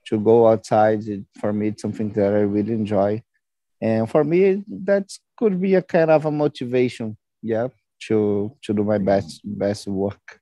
to 0.06 0.18
go 0.18 0.48
outside 0.48 1.02
for 1.38 1.52
me 1.52 1.68
it's 1.68 1.82
something 1.82 2.10
that 2.12 2.32
i 2.32 2.40
really 2.40 2.72
enjoy. 2.72 3.22
And 3.80 4.08
for 4.08 4.24
me 4.24 4.64
that 4.86 5.06
could 5.36 5.60
be 5.60 5.74
a 5.74 5.82
kind 5.82 6.10
of 6.10 6.24
a 6.24 6.30
motivation 6.30 7.16
yeah 7.42 7.68
to 8.08 8.56
to 8.62 8.72
do 8.72 8.82
my 8.84 8.98
best 8.98 9.40
best 9.44 9.86
work. 9.86 10.40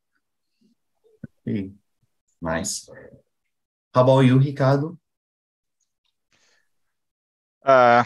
Nice. 2.41 2.89
How 3.95 4.03
about 4.03 4.21
you 4.21 4.39
ricardo? 4.39 4.99
Uh, 7.65 8.05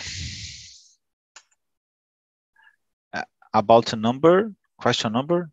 about 3.53 3.87
the 3.87 3.97
number 3.97 4.53
question 4.79 5.13
number? 5.13 5.51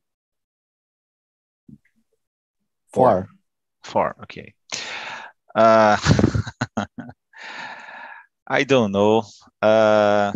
Four. 2.94 3.28
Four 3.84 4.16
okay 4.24 4.55
uh 5.56 5.98
I 8.48 8.64
don't 8.64 8.92
know. 8.92 9.24
Uh, 9.62 10.32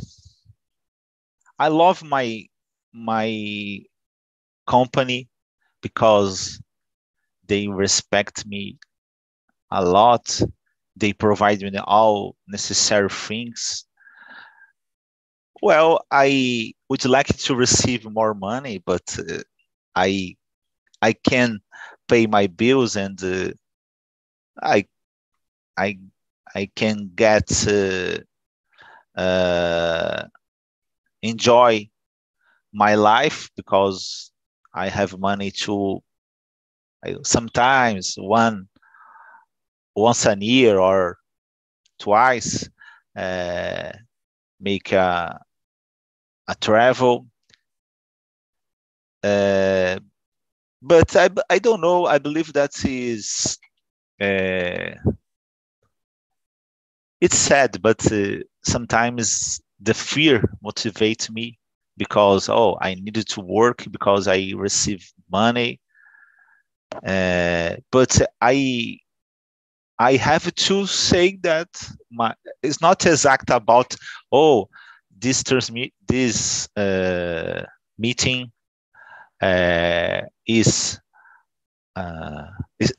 I 1.60 1.68
love 1.68 2.02
my 2.04 2.46
my 2.92 3.82
company 4.68 5.30
because 5.82 6.62
they 7.48 7.68
respect 7.68 8.46
me 8.48 8.80
a 9.72 9.84
lot. 9.86 10.42
They 10.98 11.14
provide 11.14 11.62
me 11.62 11.78
all 11.80 12.36
necessary 12.48 13.10
things. 13.10 13.86
Well, 15.62 16.06
I 16.12 16.74
would 16.90 17.06
like 17.06 17.28
to 17.28 17.56
receive 17.56 18.04
more 18.06 18.34
money, 18.34 18.80
but 18.80 19.18
uh, 19.20 19.42
I 19.96 20.36
I 21.02 21.14
can 21.14 21.60
pay 22.10 22.28
my 22.28 22.48
bills 22.48 22.96
and 22.98 23.22
uh, 23.24 23.52
I 24.62 24.86
I 25.80 25.98
I 26.56 26.70
can 26.76 27.12
get 27.16 27.48
uh, 27.68 28.20
uh, 29.20 30.24
enjoy 31.22 31.90
my 32.74 32.96
life 32.96 33.50
because 33.56 34.32
I 34.74 34.90
have 34.90 35.18
money 35.20 35.52
to 35.66 36.02
I, 37.04 37.16
sometimes 37.24 38.16
one 38.18 38.68
once 39.96 40.26
a 40.26 40.36
year 40.40 40.80
or 40.80 41.18
twice 42.00 42.70
uh, 43.16 43.92
make 44.60 44.92
a 44.92 45.40
a 46.48 46.56
travel. 46.56 47.28
Uh, 49.24 50.00
but 50.82 51.16
I, 51.16 51.30
I 51.50 51.60
don't 51.60 51.82
know. 51.82 52.06
I 52.06 52.20
believe 52.20 52.54
that 52.54 52.72
is 52.86 53.58
uh, 54.22 54.96
it's 57.22 57.38
sad, 57.38 57.82
but 57.82 58.12
uh, 58.12 58.38
sometimes 58.64 59.62
the 59.82 59.94
fear 59.94 60.44
motivates 60.64 61.30
me 61.30 61.58
because 61.98 62.50
oh, 62.50 62.78
I 62.82 62.96
needed 62.96 63.28
to 63.30 63.42
work 63.42 63.86
because 63.92 64.28
I 64.28 64.54
receive 64.56 65.12
money. 65.32 65.80
Uh, 67.06 67.76
but 67.92 68.20
I 68.42 68.98
I 70.00 70.14
have 70.16 70.54
to 70.56 70.86
say 70.86 71.38
that 71.44 71.70
my 72.12 72.34
it's 72.64 72.82
not 72.82 73.06
exact 73.06 73.50
about 73.50 73.96
oh 74.32 74.70
this 75.18 75.44
transmit 75.44 75.92
this 76.08 76.70
uh, 76.78 77.64
meeting 77.98 78.52
uh, 79.42 80.22
is 80.48 81.00
uh, 81.96 82.46
is 82.80 82.94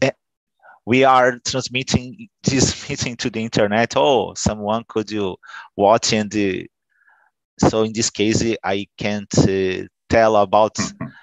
we 0.87 1.05
are 1.05 1.39
transmitting 1.45 2.29
this 2.43 2.89
meeting 2.89 3.17
to 3.17 3.31
the 3.31 3.43
internet. 3.43 3.95
Oh, 3.97 4.35
someone 4.35 4.85
could 4.89 5.11
you 5.11 5.37
watch 5.77 6.13
and 6.13 6.35
uh, 6.35 6.65
so 7.59 7.83
in 7.83 7.93
this 7.93 8.11
case, 8.11 8.43
I 8.65 8.87
can't 8.97 9.33
uh, 9.39 9.87
tell 10.09 10.37
about 10.37 10.79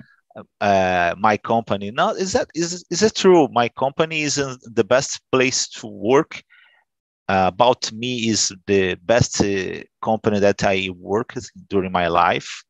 uh, 0.62 1.16
my 1.18 1.38
company. 1.38 1.92
No, 1.92 2.10
is 2.12 2.34
that 2.34 2.50
is 2.54 2.86
is 2.90 3.02
it 3.02 3.16
true? 3.16 3.48
My 3.52 3.70
company 3.70 4.22
isn't 4.22 4.62
the 4.76 4.84
best 4.84 5.22
place 5.32 5.68
to 5.80 5.88
work. 5.88 6.42
Uh, 7.30 7.52
about 7.54 7.92
me 7.92 8.30
is 8.30 8.54
the 8.68 8.96
best 9.04 9.42
uh, 9.42 9.82
company 10.02 10.40
that 10.40 10.64
I 10.64 10.90
work 10.98 11.34
during 11.70 11.92
my 11.92 12.08
life. 12.08 12.64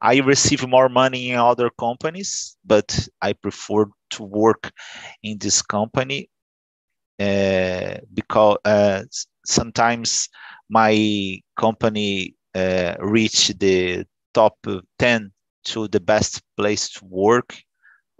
I 0.00 0.18
receive 0.18 0.66
more 0.68 0.88
money 0.88 1.30
in 1.30 1.38
other 1.38 1.70
companies, 1.70 2.56
but 2.64 3.08
I 3.22 3.32
prefer 3.34 3.86
to 4.10 4.22
work 4.22 4.72
in 5.22 5.38
this 5.38 5.62
company 5.62 6.30
uh, 7.20 7.98
because 8.12 8.58
uh, 8.64 9.02
sometimes 9.46 10.28
my 10.68 11.38
company 11.56 12.34
uh, 12.54 12.94
reach 13.00 13.48
the 13.58 14.04
top 14.34 14.56
10 14.98 15.32
to 15.64 15.88
the 15.88 16.00
best 16.00 16.42
place 16.56 16.88
to 16.90 17.04
work. 17.04 17.56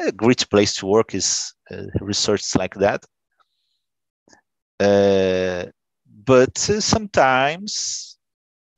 A 0.00 0.12
great 0.12 0.48
place 0.50 0.74
to 0.76 0.86
work 0.86 1.14
is 1.14 1.54
uh, 1.70 1.84
research 2.00 2.56
like 2.56 2.74
that. 2.74 3.04
Uh, 4.78 5.66
but 6.24 6.56
sometimes 6.58 8.18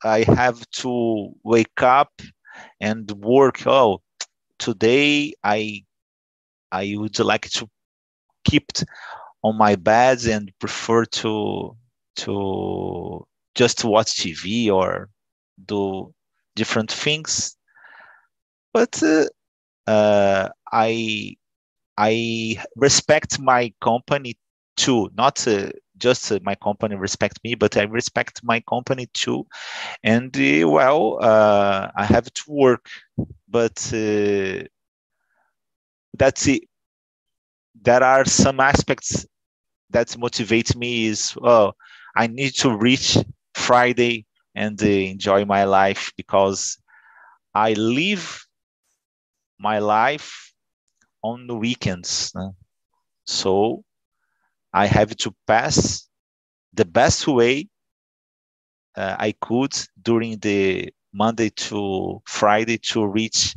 I 0.03 0.23
have 0.23 0.69
to 0.83 1.33
wake 1.43 1.81
up 1.81 2.11
and 2.81 3.09
work. 3.11 3.65
Oh, 3.67 4.01
today 4.59 5.33
I 5.43 5.85
I 6.71 6.95
would 6.97 7.19
like 7.19 7.49
to 7.51 7.69
keep 8.45 8.71
on 9.43 9.57
my 9.57 9.75
bed 9.75 10.25
and 10.25 10.51
prefer 10.59 11.05
to 11.05 11.77
to 12.17 13.27
just 13.55 13.83
watch 13.85 14.17
TV 14.17 14.69
or 14.71 15.09
do 15.65 16.13
different 16.55 16.91
things. 16.91 17.57
But 18.73 19.01
uh, 19.03 19.25
uh, 19.87 20.49
I 20.71 21.35
I 21.97 22.63
respect 22.77 23.39
my 23.39 23.73
company 23.81 24.37
too, 24.77 25.09
not 25.15 25.47
uh, 25.47 25.71
just 25.97 26.31
uh, 26.31 26.39
my 26.43 26.55
company 26.55 26.95
respect 26.95 27.39
me, 27.43 27.55
but 27.55 27.77
I 27.77 27.83
respect 27.83 28.41
my 28.43 28.61
company 28.69 29.07
too. 29.13 29.47
And 30.03 30.35
uh, 30.37 30.69
well, 30.69 31.19
uh, 31.21 31.91
I 31.95 32.05
have 32.05 32.31
to 32.33 32.43
work, 32.47 32.89
but 33.47 33.77
that's 36.17 36.47
it. 36.47 36.63
There 37.81 38.03
are 38.03 38.25
some 38.25 38.59
aspects 38.59 39.25
that 39.91 40.07
motivates 40.09 40.75
me 40.75 41.05
is 41.07 41.37
oh, 41.41 41.73
I 42.15 42.27
need 42.27 42.53
to 42.57 42.75
reach 42.77 43.17
Friday 43.55 44.25
and 44.55 44.81
enjoy 44.81 45.45
my 45.45 45.65
life 45.65 46.11
because 46.17 46.77
I 47.53 47.73
live 47.73 48.45
my 49.59 49.79
life 49.79 50.53
on 51.23 51.47
the 51.47 51.55
weekends. 51.55 52.33
So 53.25 53.83
I 54.73 54.87
have 54.87 55.15
to 55.17 55.35
pass 55.47 56.09
the 56.73 56.85
best 56.85 57.27
way 57.27 57.69
uh, 58.95 59.15
I 59.19 59.31
could 59.33 59.73
during 60.01 60.37
the 60.39 60.93
Monday 61.13 61.49
to 61.49 62.21
Friday 62.25 62.77
to 62.91 63.05
reach 63.05 63.55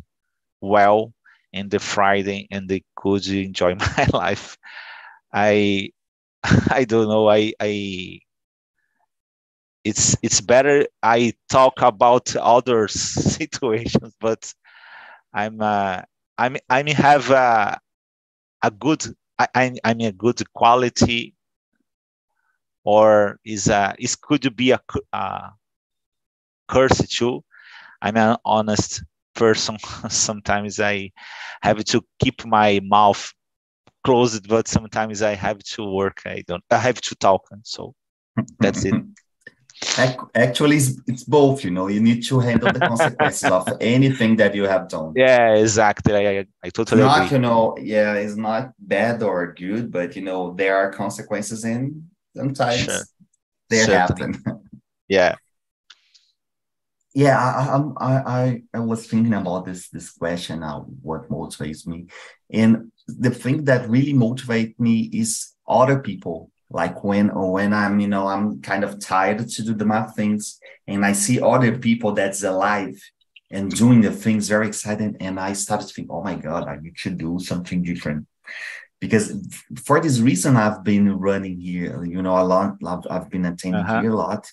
well 0.61 1.15
in 1.53 1.69
the 1.69 1.79
Friday 1.79 2.49
and 2.51 2.69
they 2.69 2.85
could 2.97 3.27
enjoy 3.29 3.75
my 3.77 4.09
life. 4.13 4.59
I 5.33 5.91
I 6.71 6.85
don't 6.85 7.09
know. 7.09 7.29
I 7.29 7.53
I 7.61 8.21
it's 9.85 10.17
it's 10.23 10.41
better 10.41 10.87
I 11.03 11.35
talk 11.49 11.81
about 11.83 12.35
other 12.37 12.89
situations, 12.89 14.15
but 14.21 14.53
I'm 15.35 15.61
uh, 15.61 16.03
I'm 16.39 16.57
I 16.71 16.83
mean 16.83 16.97
have 16.97 17.31
a, 17.31 17.79
a 18.63 18.71
good 18.71 19.05
I 19.39 19.73
I 19.85 19.95
mean 19.95 20.09
a 20.09 20.13
good 20.13 20.43
quality 20.53 21.35
or 22.85 23.39
is 23.45 23.69
a 23.69 23.95
it 23.99 24.17
could 24.23 24.57
be 24.57 24.71
a, 24.71 24.81
a 25.13 25.51
curse 26.69 26.99
too. 27.09 27.43
I'm 28.01 28.17
an 28.17 28.37
honest 28.45 29.03
person. 29.35 29.79
Sometimes 30.09 30.81
I 30.81 31.11
have 31.63 31.85
to 31.85 32.03
keep 32.19 32.45
my 32.47 32.81
mouth 32.83 33.33
closed, 34.05 34.49
but 34.49 34.69
sometimes 34.69 35.21
I 35.23 35.35
have 35.35 35.59
to 35.75 35.85
work. 35.85 36.23
I 36.25 36.45
don't. 36.47 36.63
I 36.71 36.79
have 36.79 37.01
to 37.03 37.15
talk, 37.17 37.43
and 37.51 37.63
so 37.65 37.95
that's 38.61 38.85
it. 38.85 38.95
Actually, 40.35 40.77
it's, 40.77 41.01
it's, 41.07 41.25
both. 41.25 41.65
You 41.65 41.71
know, 41.71 41.89
you 41.89 42.01
need 42.01 42.25
to 42.27 42.41
handle 42.41 42.73
the 42.73 42.81
consequences 42.81 43.51
of 43.51 43.69
anything 43.81 44.37
that 44.37 44.55
you 44.55 44.65
have 44.65 44.89
done. 44.89 45.13
Yeah, 45.15 45.55
exactly. 45.55 46.15
I, 46.15 46.47
I 46.63 46.71
totally 46.71 47.03
not, 47.03 47.27
agree. 47.27 47.37
you 47.37 47.43
know, 47.43 47.77
yeah, 47.81 48.15
it's 48.15 48.37
not 48.37 48.73
bad 48.79 49.23
or 49.23 49.53
good, 49.53 49.93
but 49.93 50.17
you 50.17 50.23
know, 50.23 50.55
there 50.55 50.77
are 50.77 50.91
consequences, 50.93 51.65
and 51.65 52.09
sometimes 52.35 52.81
sure. 52.81 53.01
they 53.69 53.79
happen. 53.79 54.43
yeah. 55.09 55.37
Yeah, 57.15 57.39
I, 57.39 57.81
I, 57.97 58.15
I, 58.15 58.63
I 58.75 58.79
was 58.81 59.07
thinking 59.07 59.33
about 59.33 59.65
this 59.65 59.89
this 59.89 60.11
question 60.11 60.61
now. 60.61 60.87
What 61.01 61.31
motivates 61.31 61.87
me, 61.87 62.07
and 62.51 62.93
the 63.07 63.31
thing 63.31 63.65
that 63.65 63.89
really 63.89 64.13
motivates 64.13 64.79
me 64.79 65.09
is 65.13 65.53
other 65.67 65.99
people 66.01 66.51
like 66.71 67.05
when 67.05 67.31
or 67.31 67.53
when 67.53 67.73
i'm 67.73 68.01
you 68.01 68.09
know 68.09 68.27
i'm 68.27 68.61
kind 68.61 68.85
of 68.85 68.99
tired 68.99 69.49
to 69.49 69.63
do 69.63 69.75
the 69.75 69.85
math 69.85 70.17
things 70.17 70.59
and 70.87 71.05
i 71.05 71.13
see 71.13 71.41
other 71.41 71.79
people 71.79 72.13
that's 72.13 72.43
alive 72.43 72.99
and 73.51 73.71
doing 73.71 74.01
the 74.01 74.11
things 74.11 74.49
very 74.49 74.67
exciting 74.67 75.17
and 75.21 75.39
i 75.39 75.53
started 75.53 75.87
to 75.87 75.95
think 75.95 76.09
oh 76.11 76.23
my 76.23 76.35
god 76.35 76.67
i 76.67 76.77
need 76.77 76.97
to 76.97 77.11
do 77.11 77.39
something 77.39 77.83
different. 77.83 78.27
Because 78.99 79.27
for 79.85 80.01
this 80.01 80.21
reason 80.21 80.57
i've 80.57 80.83
been 80.83 81.13
running 81.19 81.61
here 81.61 82.03
you 82.05 82.23
know 82.23 82.39
a 82.41 82.43
lot. 82.43 82.77
I've 83.11 83.31
been 83.31 83.45
attending 83.45 83.83
uh-huh. 83.83 84.01
here 84.01 84.13
a 84.13 84.17
lot 84.17 84.51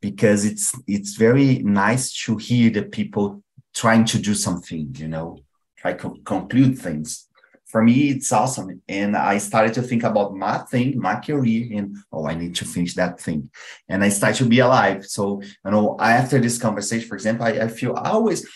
because 0.00 0.44
it's 0.44 0.72
it's 0.86 1.16
very 1.16 1.58
nice 1.58 2.12
to 2.24 2.36
hear 2.36 2.70
the 2.70 2.84
people 2.84 3.42
trying 3.74 4.04
to 4.04 4.18
do 4.18 4.34
something 4.34 4.94
you 4.98 5.08
know 5.08 5.38
try 5.76 5.94
to 5.94 6.16
conclude 6.24 6.78
things 6.78 7.28
for 7.72 7.82
me, 7.82 8.10
it's 8.10 8.30
awesome. 8.30 8.82
And 8.86 9.16
I 9.16 9.38
started 9.38 9.72
to 9.74 9.82
think 9.82 10.02
about 10.04 10.36
my 10.36 10.58
thing, 10.58 11.00
my 11.00 11.16
career, 11.18 11.78
and 11.78 11.96
oh, 12.12 12.26
I 12.26 12.34
need 12.34 12.54
to 12.56 12.66
finish 12.66 12.94
that 12.96 13.18
thing. 13.18 13.50
And 13.88 14.04
I 14.04 14.10
start 14.10 14.34
to 14.36 14.44
be 14.44 14.58
alive. 14.58 15.06
So, 15.06 15.40
you 15.40 15.70
know, 15.70 15.96
after 15.98 16.38
this 16.38 16.58
conversation, 16.58 17.08
for 17.08 17.14
example, 17.14 17.46
I, 17.46 17.52
I 17.52 17.68
feel 17.68 17.96
I 17.96 18.10
always, 18.10 18.46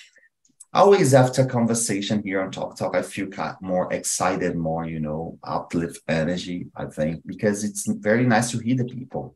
always 0.75 1.15
after 1.15 1.47
conversation 1.47 2.23
here 2.23 2.43
on 2.43 2.51
Talk 2.51 2.77
Talk, 2.77 2.95
I 2.95 3.01
feel 3.01 3.29
more 3.63 3.91
excited, 3.91 4.55
more, 4.55 4.85
you 4.85 5.01
know, 5.01 5.39
uplift 5.43 6.03
energy, 6.07 6.67
I 6.77 6.85
think, 6.85 7.27
because 7.27 7.65
it's 7.65 7.89
very 7.89 8.27
nice 8.27 8.51
to 8.51 8.59
hear 8.59 8.77
the 8.77 8.85
people. 8.85 9.35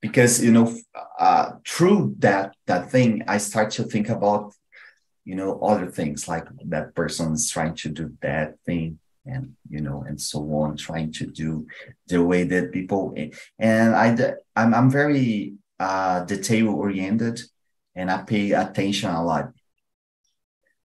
Because, 0.00 0.42
you 0.42 0.50
know, 0.50 0.76
uh, 1.20 1.52
through 1.64 2.16
that, 2.18 2.56
that 2.66 2.90
thing, 2.90 3.22
I 3.28 3.38
start 3.38 3.70
to 3.72 3.84
think 3.84 4.08
about 4.08 4.54
you 5.24 5.34
know 5.34 5.58
other 5.60 5.86
things 5.86 6.28
like 6.28 6.46
that 6.64 6.94
person 6.94 7.32
is 7.32 7.50
trying 7.50 7.74
to 7.74 7.88
do 7.88 8.12
that 8.22 8.54
thing 8.66 8.98
and 9.26 9.54
you 9.68 9.80
know 9.80 10.02
and 10.06 10.20
so 10.20 10.40
on 10.54 10.76
trying 10.76 11.12
to 11.12 11.26
do 11.26 11.66
the 12.08 12.22
way 12.22 12.44
that 12.44 12.72
people 12.72 13.14
and 13.58 13.94
i 13.94 14.34
i'm, 14.56 14.74
I'm 14.74 14.90
very 14.90 15.54
uh 15.78 16.24
detail 16.24 16.70
oriented 16.70 17.40
and 17.94 18.10
i 18.10 18.22
pay 18.22 18.52
attention 18.52 19.10
a 19.10 19.22
lot. 19.22 19.52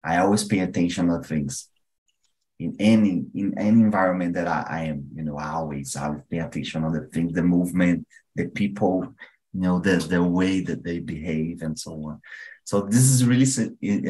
I 0.05 0.19
always 0.19 0.45
pay 0.45 0.61
attention 0.61 1.09
to 1.09 1.21
things. 1.21 1.69
In 2.59 2.77
any 2.79 3.25
in 3.35 3.59
any 3.59 3.81
environment 3.81 4.35
that 4.35 4.47
I, 4.47 4.65
I 4.69 4.81
am 4.85 5.09
you 5.15 5.25
know 5.25 5.37
i 5.37 5.49
always 5.49 5.97
i 5.97 6.15
pay 6.31 6.39
attention 6.39 6.85
on 6.85 6.93
the 6.93 7.09
things 7.13 7.33
the 7.33 7.43
movement 7.43 8.07
the 8.37 8.47
people 8.47 9.15
you 9.55 9.61
know 9.61 9.79
the 9.79 9.97
the 9.97 10.23
way 10.23 10.61
that 10.61 10.83
they 10.83 10.99
behave 10.99 11.63
and 11.63 11.79
so 11.79 11.93
on 11.93 12.21
so 12.65 12.83
this 12.83 13.11
is 13.11 13.25
really 13.25 13.47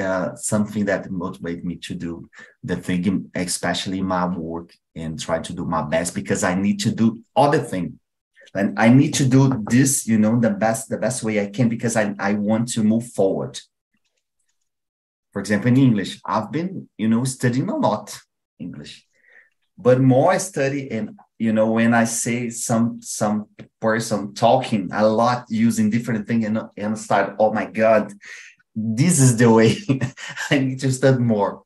uh, 0.00 0.34
something 0.34 0.84
that 0.84 1.08
motivates 1.08 1.64
me 1.64 1.76
to 1.76 1.94
do 1.94 2.28
the 2.62 2.76
thing, 2.76 3.30
especially 3.34 4.02
my 4.02 4.26
work 4.26 4.74
and 4.94 5.18
try 5.18 5.38
to 5.38 5.52
do 5.52 5.64
my 5.64 5.82
best 5.82 6.14
because 6.14 6.44
I 6.44 6.54
need 6.54 6.78
to 6.80 6.94
do 6.94 7.22
other 7.34 7.58
thing. 7.58 7.98
And 8.54 8.78
I 8.78 8.90
need 8.90 9.14
to 9.14 9.24
do 9.24 9.64
this, 9.70 10.06
you 10.06 10.18
know, 10.18 10.38
the 10.38 10.50
best, 10.50 10.90
the 10.90 10.98
best 10.98 11.22
way 11.22 11.40
I 11.40 11.46
can 11.46 11.70
because 11.70 11.96
I, 11.96 12.14
I 12.18 12.34
want 12.34 12.68
to 12.72 12.84
move 12.84 13.06
forward. 13.12 13.58
For 15.32 15.40
example, 15.40 15.68
in 15.68 15.78
English, 15.78 16.20
I've 16.26 16.52
been, 16.52 16.90
you 16.98 17.08
know, 17.08 17.24
studying 17.24 17.70
a 17.70 17.76
lot 17.76 18.18
English, 18.58 19.06
but 19.78 19.98
more 20.02 20.32
I 20.32 20.36
study 20.36 20.90
and 20.90 21.18
you 21.42 21.52
know 21.52 21.68
when 21.72 21.92
i 21.92 22.04
say 22.04 22.48
some 22.50 23.02
some 23.02 23.46
person 23.80 24.32
talking 24.32 24.88
a 24.92 25.04
lot 25.04 25.44
using 25.48 25.90
different 25.90 26.24
things 26.26 26.46
and, 26.46 26.58
and 26.76 26.96
start 26.96 27.34
oh 27.40 27.52
my 27.52 27.66
god 27.66 28.12
this 28.76 29.18
is 29.18 29.36
the 29.36 29.50
way 29.50 29.76
i 30.50 30.58
need 30.58 30.78
to 30.80 30.90
study 30.92 31.18
more. 31.18 31.62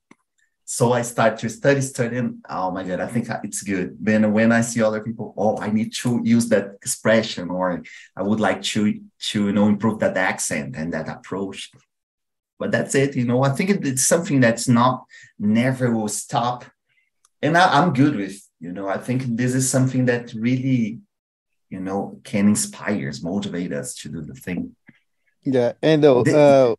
So 0.64 0.92
i 0.92 1.02
start 1.02 1.38
to 1.40 1.48
study 1.48 1.82
studying 1.82 2.40
oh 2.48 2.70
my 2.70 2.84
god 2.84 3.00
i 3.00 3.06
think 3.06 3.28
it's 3.44 3.62
good. 3.62 3.88
Then 4.00 4.32
when 4.32 4.50
i 4.50 4.62
see 4.62 4.82
other 4.82 5.02
people 5.08 5.34
oh 5.36 5.58
i 5.60 5.68
need 5.70 5.92
to 6.02 6.20
use 6.24 6.48
that 6.48 6.66
expression 6.80 7.50
or 7.50 7.82
i 8.16 8.22
would 8.22 8.40
like 8.40 8.62
to 8.70 8.80
to 9.28 9.46
you 9.46 9.52
know 9.52 9.68
improve 9.68 9.98
that 10.00 10.16
accent 10.16 10.74
and 10.78 10.92
that 10.94 11.08
approach. 11.08 11.70
But 12.58 12.70
that's 12.72 12.94
it 12.94 13.14
you 13.14 13.26
know? 13.26 13.44
I 13.44 13.50
think 13.50 13.68
it's 13.70 14.04
something 14.04 14.40
that's 14.40 14.68
not 14.68 15.04
never 15.38 15.92
will 15.92 16.08
stop. 16.08 16.64
And 17.42 17.56
I, 17.58 17.64
i'm 17.78 17.92
good 17.92 18.16
with 18.16 18.45
you 18.60 18.72
know 18.72 18.88
i 18.88 18.98
think 18.98 19.22
this 19.26 19.54
is 19.54 19.70
something 19.70 20.04
that 20.06 20.32
really 20.34 21.00
you 21.70 21.80
know 21.80 22.20
can 22.24 22.48
inspire 22.48 23.08
us 23.08 23.22
motivate 23.22 23.72
us 23.72 23.94
to 23.94 24.08
do 24.08 24.22
the 24.22 24.34
thing 24.34 24.74
yeah 25.42 25.72
and 25.82 26.02
though 26.02 26.22
uh, 26.22 26.74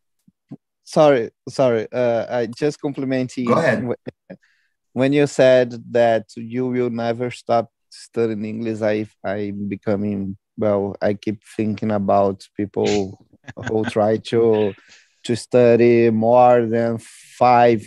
sorry 0.84 1.30
sorry 1.48 1.86
uh, 1.92 2.26
i 2.30 2.46
just 2.46 2.80
complimenting 2.80 3.46
Go 3.46 3.54
ahead. 3.54 3.86
when 4.92 5.12
you 5.12 5.26
said 5.26 5.74
that 5.92 6.26
you 6.36 6.66
will 6.66 6.90
never 6.90 7.30
stop 7.30 7.70
studying 7.90 8.44
english 8.44 8.82
i 8.82 9.06
i'm 9.24 9.68
becoming 9.68 10.36
well 10.56 10.96
i 11.00 11.14
keep 11.14 11.42
thinking 11.56 11.90
about 11.90 12.46
people 12.56 13.24
who 13.66 13.84
try 13.86 14.16
to 14.16 14.74
to 15.28 15.36
study 15.36 16.08
more 16.08 16.64
than 16.64 16.96
five 16.96 17.86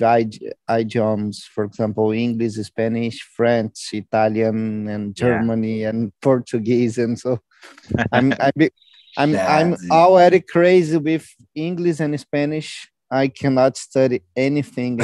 idioms, 0.69 1.43
for 1.43 1.63
example, 1.63 2.11
English, 2.11 2.53
Spanish, 2.53 3.19
French, 3.35 3.89
Italian, 3.93 4.87
and 4.87 5.15
Germany, 5.15 5.81
yeah. 5.81 5.89
and 5.89 6.13
Portuguese, 6.21 6.99
and 6.99 7.17
so 7.17 7.39
I'm 8.11 8.31
I'm 8.39 8.69
I'm, 9.17 9.35
I'm 9.35 9.75
already 9.89 10.41
crazy 10.41 10.97
with 10.97 11.27
English 11.55 11.99
and 11.99 12.17
Spanish. 12.19 12.87
I 13.09 13.27
cannot 13.29 13.75
study 13.75 14.21
anything 14.35 14.99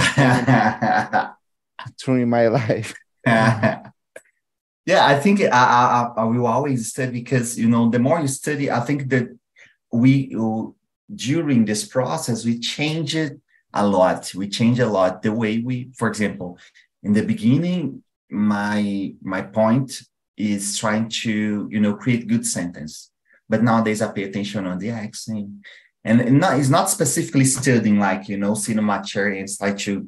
through 1.99 2.25
my 2.37 2.47
life. 2.49 2.93
yeah, 3.25 3.81
I 4.85 5.19
think 5.19 5.41
I, 5.41 5.47
I, 5.47 6.13
I 6.17 6.23
will 6.23 6.45
always 6.45 6.89
study 6.89 7.13
because 7.13 7.57
you 7.57 7.67
know 7.67 7.89
the 7.89 7.97
more 7.97 8.21
you 8.21 8.27
study, 8.27 8.69
I 8.69 8.81
think 8.81 9.09
that 9.09 9.27
we 9.91 10.35
during 11.13 11.65
this 11.65 11.85
process 11.85 12.45
we 12.45 12.59
change 12.59 13.15
it 13.15 13.39
a 13.73 13.85
lot. 13.85 14.33
We 14.33 14.47
change 14.49 14.79
a 14.79 14.87
lot 14.87 15.21
the 15.21 15.31
way 15.31 15.59
we, 15.59 15.89
for 15.95 16.07
example, 16.07 16.57
in 17.03 17.13
the 17.13 17.23
beginning, 17.23 18.03
my 18.29 19.13
my 19.21 19.41
point 19.41 20.01
is 20.35 20.77
trying 20.77 21.09
to 21.09 21.67
you 21.71 21.79
know 21.79 21.95
create 21.95 22.27
good 22.27 22.45
sentence, 22.45 23.11
but 23.47 23.63
nowadays 23.63 24.01
I 24.01 24.11
pay 24.11 24.23
attention 24.23 24.65
on 24.65 24.79
the 24.79 24.89
accent, 24.89 25.49
and 26.03 26.39
not, 26.39 26.59
it's 26.59 26.69
not 26.69 26.89
specifically 26.89 27.45
studying 27.45 27.99
like 27.99 28.27
you 28.27 28.37
know 28.37 28.53
cinema 28.53 29.03
chair 29.03 29.27
and 29.27 29.49
start 29.49 29.79
to 29.79 30.07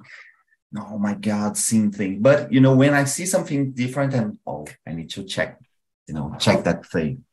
oh 0.78 0.98
my 0.98 1.14
god 1.14 1.58
same 1.58 1.92
thing. 1.92 2.22
But 2.22 2.52
you 2.52 2.60
know 2.60 2.76
when 2.76 2.94
i 2.94 3.04
see 3.06 3.26
something 3.26 3.72
different 3.72 4.14
and 4.14 4.38
oh 4.46 4.68
i 4.88 4.92
need 4.92 5.10
to 5.12 5.24
check 5.24 5.60
you 6.08 6.14
know 6.14 6.36
check 6.40 6.64
that 6.64 6.86
thing 6.86 7.24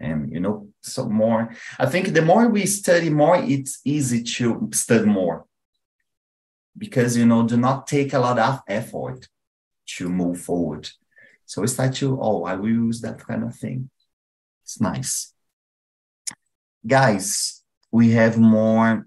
and 0.00 0.32
you 0.32 0.40
know 0.40 0.68
so 0.80 1.08
more. 1.08 1.54
I 1.78 1.86
think 1.86 2.08
the 2.08 2.22
more 2.22 2.48
we 2.48 2.66
study 2.66 3.10
more 3.10 3.36
it's 3.36 3.80
easy 3.84 4.22
to 4.22 4.68
study 4.72 5.06
more. 5.06 5.44
Because 6.76 7.16
you 7.16 7.26
know 7.26 7.46
do 7.46 7.56
not 7.56 7.86
take 7.86 8.12
a 8.12 8.18
lot 8.18 8.38
of 8.38 8.60
effort 8.68 9.28
to 9.96 10.08
move 10.08 10.40
forward. 10.40 10.88
So 11.46 11.62
it's 11.62 11.78
like 11.78 11.94
to 11.94 12.18
oh 12.20 12.44
i 12.44 12.54
will 12.54 12.68
use 12.68 13.00
that 13.00 13.18
kind 13.18 13.44
of 13.44 13.54
thing. 13.54 13.90
It's 14.62 14.80
nice. 14.80 15.32
Guys 16.86 17.58
we 17.90 18.10
have 18.10 18.38
more 18.38 19.06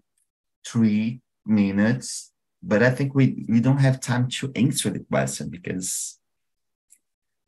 three 0.65 1.21
minutes 1.45 2.31
but 2.61 2.83
i 2.83 2.89
think 2.89 3.15
we 3.15 3.45
we 3.49 3.59
don't 3.59 3.79
have 3.79 3.99
time 3.99 4.27
to 4.27 4.51
answer 4.55 4.89
the 4.89 4.99
question 4.99 5.49
because 5.49 6.19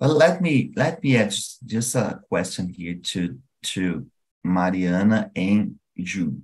but 0.03 0.11
let 0.17 0.41
me 0.41 0.73
let 0.75 1.01
me 1.01 1.15
add 1.15 1.29
just, 1.31 1.65
just 1.65 1.95
a 1.95 2.19
question 2.27 2.67
here 2.67 2.95
to 2.95 3.39
to 3.61 4.05
mariana 4.43 5.31
and 5.33 5.75
Ju 5.97 6.41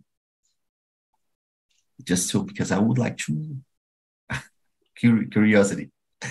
just 2.01 2.29
so 2.29 2.43
because 2.43 2.71
i 2.71 2.79
would 2.79 2.97
like 2.97 3.17
to 3.17 3.57
curiosity. 5.31 5.91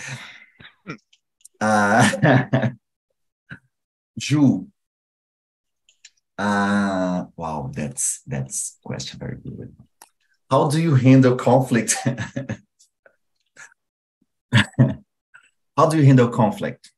Uh, 1.60 2.08
Ju, 4.16 4.68
uh, 6.38 7.24
wow, 7.36 7.70
that's 7.74 8.22
that's 8.28 8.78
question 8.84 9.18
very 9.18 9.38
good. 9.38 9.74
How 10.48 10.68
do 10.68 10.80
you 10.80 10.94
handle 10.94 11.34
conflict? 11.34 11.96
How 15.76 15.88
do 15.90 15.96
you 15.96 16.04
handle 16.04 16.28
conflict? 16.28 16.92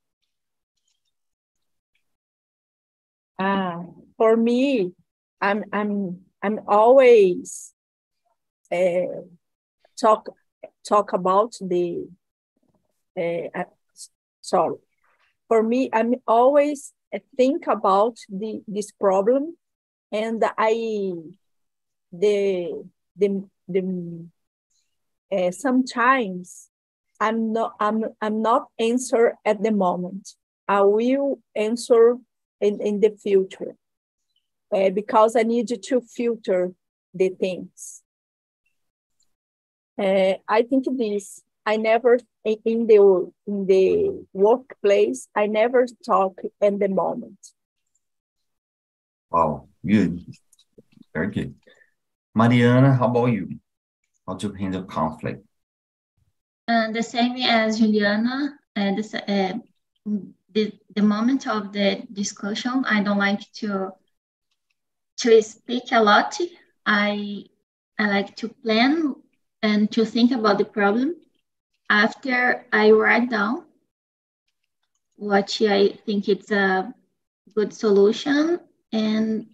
Ah, 3.40 3.84
for 4.18 4.36
me, 4.36 4.92
I'm 5.40 5.64
I'm 5.72 6.20
I'm 6.42 6.60
always 6.68 7.72
uh, 8.70 9.24
talk 9.98 10.28
talk 10.86 11.14
about 11.14 11.54
the 11.60 12.06
uh, 13.16 13.64
sorry. 14.40 14.76
For 15.48 15.62
me 15.62 15.90
i'm 15.92 16.14
always 16.26 16.94
think 17.36 17.66
about 17.66 18.18
the 18.28 18.62
this 18.68 18.92
problem 18.92 19.56
and 20.12 20.44
i 20.58 21.12
the 22.12 22.84
the 23.16 23.44
the 23.68 23.82
uh, 25.32 25.50
sometimes 25.50 26.70
i'm 27.20 27.52
not 27.52 27.74
i'm 27.80 28.04
i'm 28.20 28.42
not 28.42 28.68
answer 28.78 29.34
at 29.44 29.62
the 29.62 29.72
moment. 29.72 30.34
I 30.68 30.82
will 30.82 31.40
answer 31.56 32.18
in 32.60 32.80
in 32.80 33.00
the 33.00 33.10
future 33.10 33.76
uh, 34.74 34.90
because 34.90 35.36
i 35.36 35.42
need 35.42 35.68
to 35.68 36.00
filter 36.00 36.72
the 37.14 37.28
things 37.28 38.02
uh, 39.98 40.34
i 40.48 40.62
think 40.62 40.84
this 40.96 41.42
I 41.66 41.76
never 41.76 42.18
in 42.44 42.86
the 42.86 43.30
in 43.46 43.66
the 43.66 44.26
workplace. 44.32 45.28
I 45.34 45.46
never 45.46 45.86
talk 46.04 46.40
in 46.60 46.78
the 46.78 46.88
moment. 46.88 47.38
Wow, 49.30 49.68
good, 49.86 50.24
very 51.14 51.28
good. 51.28 51.54
Mariana, 52.34 52.94
how 52.94 53.06
about 53.06 53.26
you? 53.26 53.60
How 54.26 54.34
do 54.34 54.48
you 54.48 54.54
handle 54.54 54.84
conflict? 54.84 55.44
Uh, 56.66 56.90
the 56.92 57.02
same 57.02 57.36
as 57.36 57.78
Juliana. 57.78 58.58
Uh, 58.74 58.92
the, 58.94 59.04
uh, 59.28 60.10
the 60.52 60.72
the 60.94 61.02
moment 61.02 61.46
of 61.46 61.72
the 61.72 62.06
discussion, 62.12 62.84
I 62.86 63.02
don't 63.02 63.18
like 63.18 63.40
to 63.54 63.92
to 65.18 65.42
speak 65.42 65.92
a 65.92 66.02
lot. 66.02 66.38
I 66.86 67.44
I 67.98 68.08
like 68.08 68.36
to 68.36 68.48
plan 68.48 69.14
and 69.62 69.90
to 69.92 70.04
think 70.04 70.32
about 70.32 70.58
the 70.58 70.64
problem 70.64 71.16
after 71.90 72.64
I 72.72 72.90
write 72.92 73.30
down 73.30 73.64
what 75.16 75.60
I 75.60 75.98
think 76.06 76.28
it's 76.28 76.50
a 76.50 76.94
good 77.54 77.74
solution, 77.74 78.60
and 78.92 79.46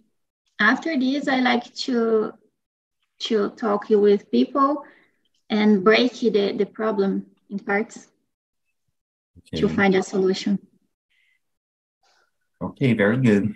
after 0.59 0.97
this, 0.97 1.27
I 1.27 1.41
like 1.41 1.73
to 1.85 2.33
to 3.19 3.49
talk 3.49 3.89
with 3.89 4.31
people 4.31 4.83
and 5.49 5.83
break 5.83 6.19
the, 6.19 6.53
the 6.55 6.65
problem 6.65 7.25
in 7.49 7.59
parts 7.59 8.07
okay. 9.39 9.61
to 9.61 9.67
find 9.69 9.95
a 9.95 10.03
solution. 10.03 10.59
Okay, 12.61 12.93
very 12.93 13.17
good. 13.17 13.53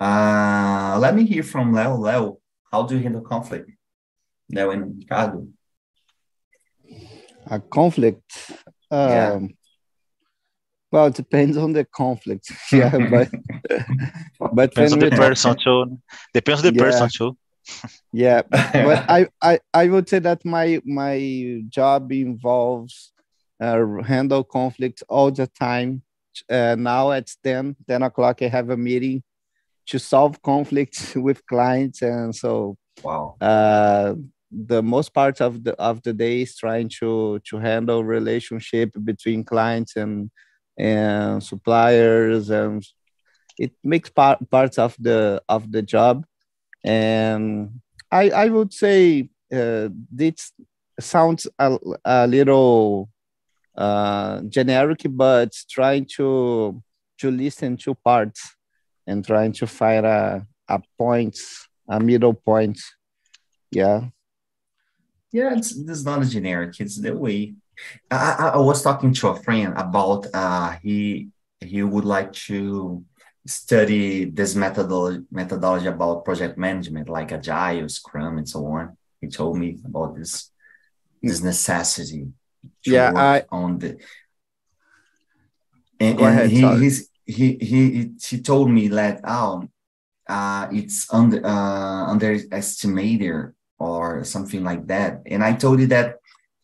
Uh, 0.00 0.98
let 1.00 1.14
me 1.16 1.24
hear 1.24 1.42
from 1.42 1.72
Leo. 1.72 1.96
Leo, 1.96 2.38
how 2.70 2.82
do 2.84 2.96
you 2.96 3.02
handle 3.02 3.22
conflict? 3.22 3.70
Leo 4.50 4.70
and 4.70 4.98
Ricardo 4.98 5.48
a 7.50 7.60
conflict 7.60 8.52
um, 8.90 9.10
yeah. 9.10 9.38
well 10.90 11.06
it 11.06 11.14
depends 11.14 11.56
on 11.56 11.72
the 11.72 11.84
conflict 11.84 12.50
yeah 12.72 12.90
but 13.10 13.28
but 14.52 14.70
depends 14.70 14.92
on 14.92 14.98
the 14.98 15.10
person 15.10 15.56
too 15.56 15.98
depends 16.34 16.64
on 16.64 16.72
the 16.72 16.78
yeah. 16.78 16.84
person 16.84 17.08
too 17.08 17.36
yeah 18.12 18.42
but 18.50 19.04
I, 19.10 19.26
I 19.42 19.60
i 19.74 19.88
would 19.88 20.08
say 20.08 20.20
that 20.20 20.44
my 20.44 20.80
my 20.86 21.60
job 21.68 22.10
involves 22.12 23.12
uh, 23.60 23.84
handle 24.02 24.42
conflict 24.42 25.02
all 25.08 25.30
the 25.30 25.46
time 25.46 26.02
uh, 26.50 26.76
now 26.78 27.10
at 27.12 27.28
10 27.42 27.76
10 27.86 28.02
o'clock 28.02 28.42
i 28.42 28.48
have 28.48 28.70
a 28.70 28.76
meeting 28.76 29.22
to 29.88 29.98
solve 29.98 30.40
conflicts 30.42 31.14
with 31.26 31.44
clients. 31.46 32.02
And 32.02 32.34
so 32.34 32.76
wow. 33.02 33.36
uh 33.40 34.14
the 34.50 34.82
most 34.82 35.12
part 35.12 35.42
of 35.42 35.62
the 35.62 35.74
of 35.74 36.02
the 36.02 36.12
day 36.14 36.40
is 36.42 36.56
trying 36.56 36.88
to 37.00 37.38
to 37.50 37.58
handle 37.58 38.02
relationship 38.02 38.90
between 39.04 39.44
clients 39.44 39.96
and 39.96 40.30
and 40.78 41.42
suppliers. 41.42 42.50
And 42.50 42.82
it 43.58 43.72
makes 43.82 44.10
part 44.10 44.38
parts 44.50 44.78
of 44.78 44.96
the 44.98 45.42
of 45.48 45.70
the 45.72 45.82
job. 45.82 46.24
And 46.84 47.80
i 48.10 48.30
i 48.30 48.48
would 48.48 48.72
say 48.72 49.28
uh, 49.52 49.88
this 50.10 50.52
sounds 51.00 51.46
a, 51.58 51.78
a 52.04 52.26
little 52.26 53.08
uh, 53.78 54.40
generic 54.48 55.02
but 55.10 55.50
trying 55.70 56.06
to 56.16 56.82
to 57.18 57.30
listen 57.30 57.76
to 57.76 57.94
parts 57.94 58.56
and 59.06 59.26
trying 59.26 59.52
to 59.52 59.66
find 59.66 60.04
a, 60.04 60.46
a 60.68 60.80
point 60.98 61.38
a 61.88 61.98
middle 61.98 62.34
point 62.34 62.78
yeah 63.70 64.02
yeah, 65.30 65.54
it's, 65.56 65.76
it's 65.76 66.04
not 66.04 66.22
a 66.22 66.26
generic. 66.26 66.80
It's 66.80 67.00
the 67.00 67.14
way. 67.14 67.54
I, 68.10 68.36
I, 68.38 68.48
I 68.54 68.58
was 68.58 68.82
talking 68.82 69.12
to 69.14 69.28
a 69.28 69.36
friend 69.36 69.74
about 69.76 70.26
uh 70.34 70.76
he 70.82 71.28
he 71.60 71.82
would 71.82 72.04
like 72.04 72.32
to 72.48 73.04
study 73.46 74.24
this 74.24 74.54
methodology 74.54 75.24
methodology 75.30 75.86
about 75.86 76.24
project 76.24 76.58
management, 76.58 77.08
like 77.08 77.32
Agile, 77.32 77.88
Scrum, 77.88 78.38
and 78.38 78.48
so 78.48 78.66
on. 78.66 78.96
He 79.20 79.28
told 79.28 79.58
me 79.58 79.78
about 79.84 80.16
this 80.16 80.50
this 81.22 81.42
necessity. 81.42 82.26
Yeah, 82.84 83.12
I 83.14 83.44
on 83.50 83.78
the 83.78 83.98
and, 86.00 86.18
and 86.18 86.20
ahead, 86.20 86.50
he 86.50 86.60
he's, 86.78 87.10
he 87.26 87.58
he 87.60 88.12
he 88.20 88.40
told 88.40 88.70
me 88.70 88.88
that 88.88 89.26
um 89.28 89.70
uh 90.28 90.68
it's 90.72 91.12
under 91.12 91.44
uh 91.44 92.06
underestimated 92.06 93.52
or 93.78 94.24
something 94.24 94.64
like 94.64 94.86
that. 94.88 95.22
And 95.26 95.42
I 95.42 95.54
told 95.54 95.80
you 95.80 95.86
that 95.88 96.16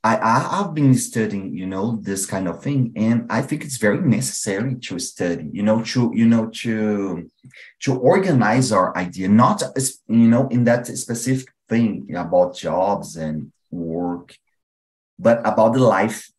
I, 0.04 0.18
I 0.18 0.56
have 0.56 0.74
been 0.74 0.94
studying, 0.94 1.54
you 1.54 1.66
know, 1.66 1.96
this 2.02 2.26
kind 2.26 2.46
of 2.46 2.62
thing, 2.62 2.92
and 2.94 3.26
I 3.30 3.40
think 3.40 3.64
it's 3.64 3.78
very 3.78 4.00
necessary 4.02 4.74
to 4.74 4.98
study, 4.98 5.48
you 5.50 5.62
know, 5.62 5.82
to 5.82 6.12
you 6.14 6.26
know 6.26 6.50
to 6.62 7.30
to 7.80 7.98
organize 7.98 8.70
our 8.70 8.94
idea, 8.96 9.28
not 9.28 9.62
you 10.08 10.28
know 10.28 10.46
in 10.48 10.64
that 10.64 10.86
specific 10.88 11.48
thing 11.70 12.14
about 12.14 12.54
jobs 12.54 13.16
and 13.16 13.50
work, 13.70 14.36
but 15.18 15.40
about 15.46 15.74
the 15.74 15.80
life, 15.84 16.30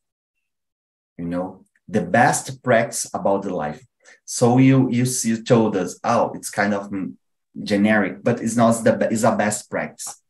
you 1.17 1.25
know, 1.25 1.63
the 1.87 2.01
best 2.01 2.63
practice 2.63 3.09
about 3.13 3.43
the 3.43 3.55
life. 3.55 3.85
So 4.25 4.57
you 4.57 4.89
you 4.89 5.05
you 5.23 5.43
told 5.43 5.75
us, 5.75 5.99
oh, 6.03 6.33
it's 6.35 6.49
kind 6.49 6.73
of 6.73 6.91
generic, 7.63 8.23
but 8.23 8.41
it's 8.41 8.55
not 8.55 8.83
the 8.83 9.07
it's 9.11 9.23
a 9.23 9.35
best 9.35 9.69
practice 9.69 10.21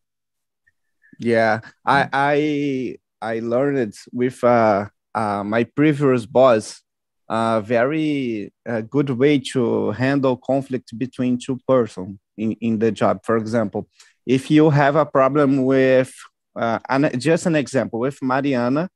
yeah, 1.20 1.62
I 1.86 2.04
mm. 2.04 2.10
I 2.14 2.98
I 3.22 3.39
learned 3.39 3.96
with 4.12 4.43
uh, 4.43 4.88
uh, 5.14 5.43
my 5.43 5.64
previous 5.64 6.26
boss 6.26 6.82
a 7.28 7.62
very 7.66 8.54
uh, 8.68 8.82
good 8.82 9.10
way 9.10 9.39
to 9.39 9.91
handle 9.91 10.38
conflict 10.38 10.96
between 10.98 11.39
two 11.39 11.58
persons 11.68 12.20
in, 12.38 12.52
in 12.62 12.78
the 12.78 12.91
job. 12.91 13.20
For 13.24 13.38
example, 13.38 13.88
if 14.28 14.52
you 14.52 14.70
have 14.70 14.96
a 14.96 15.08
problem 15.08 15.64
with 15.64 16.14
uh, 16.56 16.80
an, 16.89 17.20
just 17.20 17.45
an 17.45 17.56
example 17.56 17.99
with 17.99 18.22
Mariana, 18.22 18.89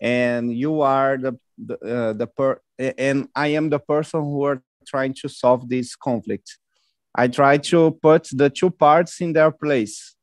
and 0.00 0.52
you 0.56 0.80
are 0.80 1.16
the 1.16 1.38
the, 1.56 1.74
uh, 1.78 2.12
the 2.12 2.26
per 2.26 2.60
and 2.78 3.28
I 3.34 3.48
am 3.48 3.68
the 3.68 3.80
person 3.80 4.20
who 4.20 4.44
are 4.44 4.62
trying 4.86 5.14
to 5.22 5.28
solve 5.28 5.68
this 5.68 5.96
conflict. 5.96 6.58
I 7.14 7.28
try 7.28 7.58
to 7.58 7.98
put 8.02 8.28
the 8.32 8.48
two 8.50 8.70
parts 8.70 9.20
in 9.20 9.32
their 9.32 9.50
place 9.50 10.14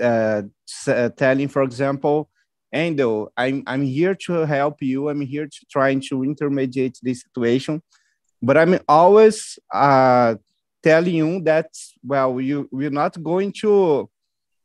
uh, 0.00 0.42
uh, 0.86 1.08
telling, 1.10 1.48
for 1.48 1.62
example, 1.62 2.28
Endo, 2.72 3.30
I'm, 3.36 3.62
I'm 3.66 3.82
here 3.82 4.14
to 4.26 4.46
help 4.46 4.76
you. 4.80 5.08
I'm 5.08 5.20
here 5.20 5.46
to 5.46 5.66
trying 5.70 6.00
to 6.08 6.24
intermediate 6.24 6.98
this 7.02 7.22
situation, 7.22 7.82
but 8.40 8.56
I'm 8.56 8.78
always 8.88 9.58
uh, 9.72 10.36
telling 10.82 11.14
you 11.14 11.40
that 11.42 11.68
well, 12.02 12.40
you 12.40 12.68
we're 12.72 12.90
not 12.90 13.22
going 13.22 13.52
to 13.60 14.10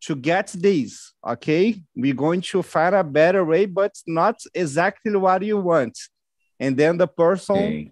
to 0.02 0.16
get 0.16 0.48
this. 0.48 1.14
Okay, 1.26 1.82
we're 1.96 2.14
going 2.14 2.42
to 2.42 2.62
find 2.64 2.96
a 2.96 3.04
better 3.04 3.44
way, 3.44 3.66
but 3.66 3.94
not 4.06 4.40
exactly 4.54 5.16
what 5.16 5.44
you 5.44 5.58
want. 5.58 5.98
And 6.60 6.76
then 6.76 6.98
the 6.98 7.08
person 7.08 7.56
okay. 7.56 7.92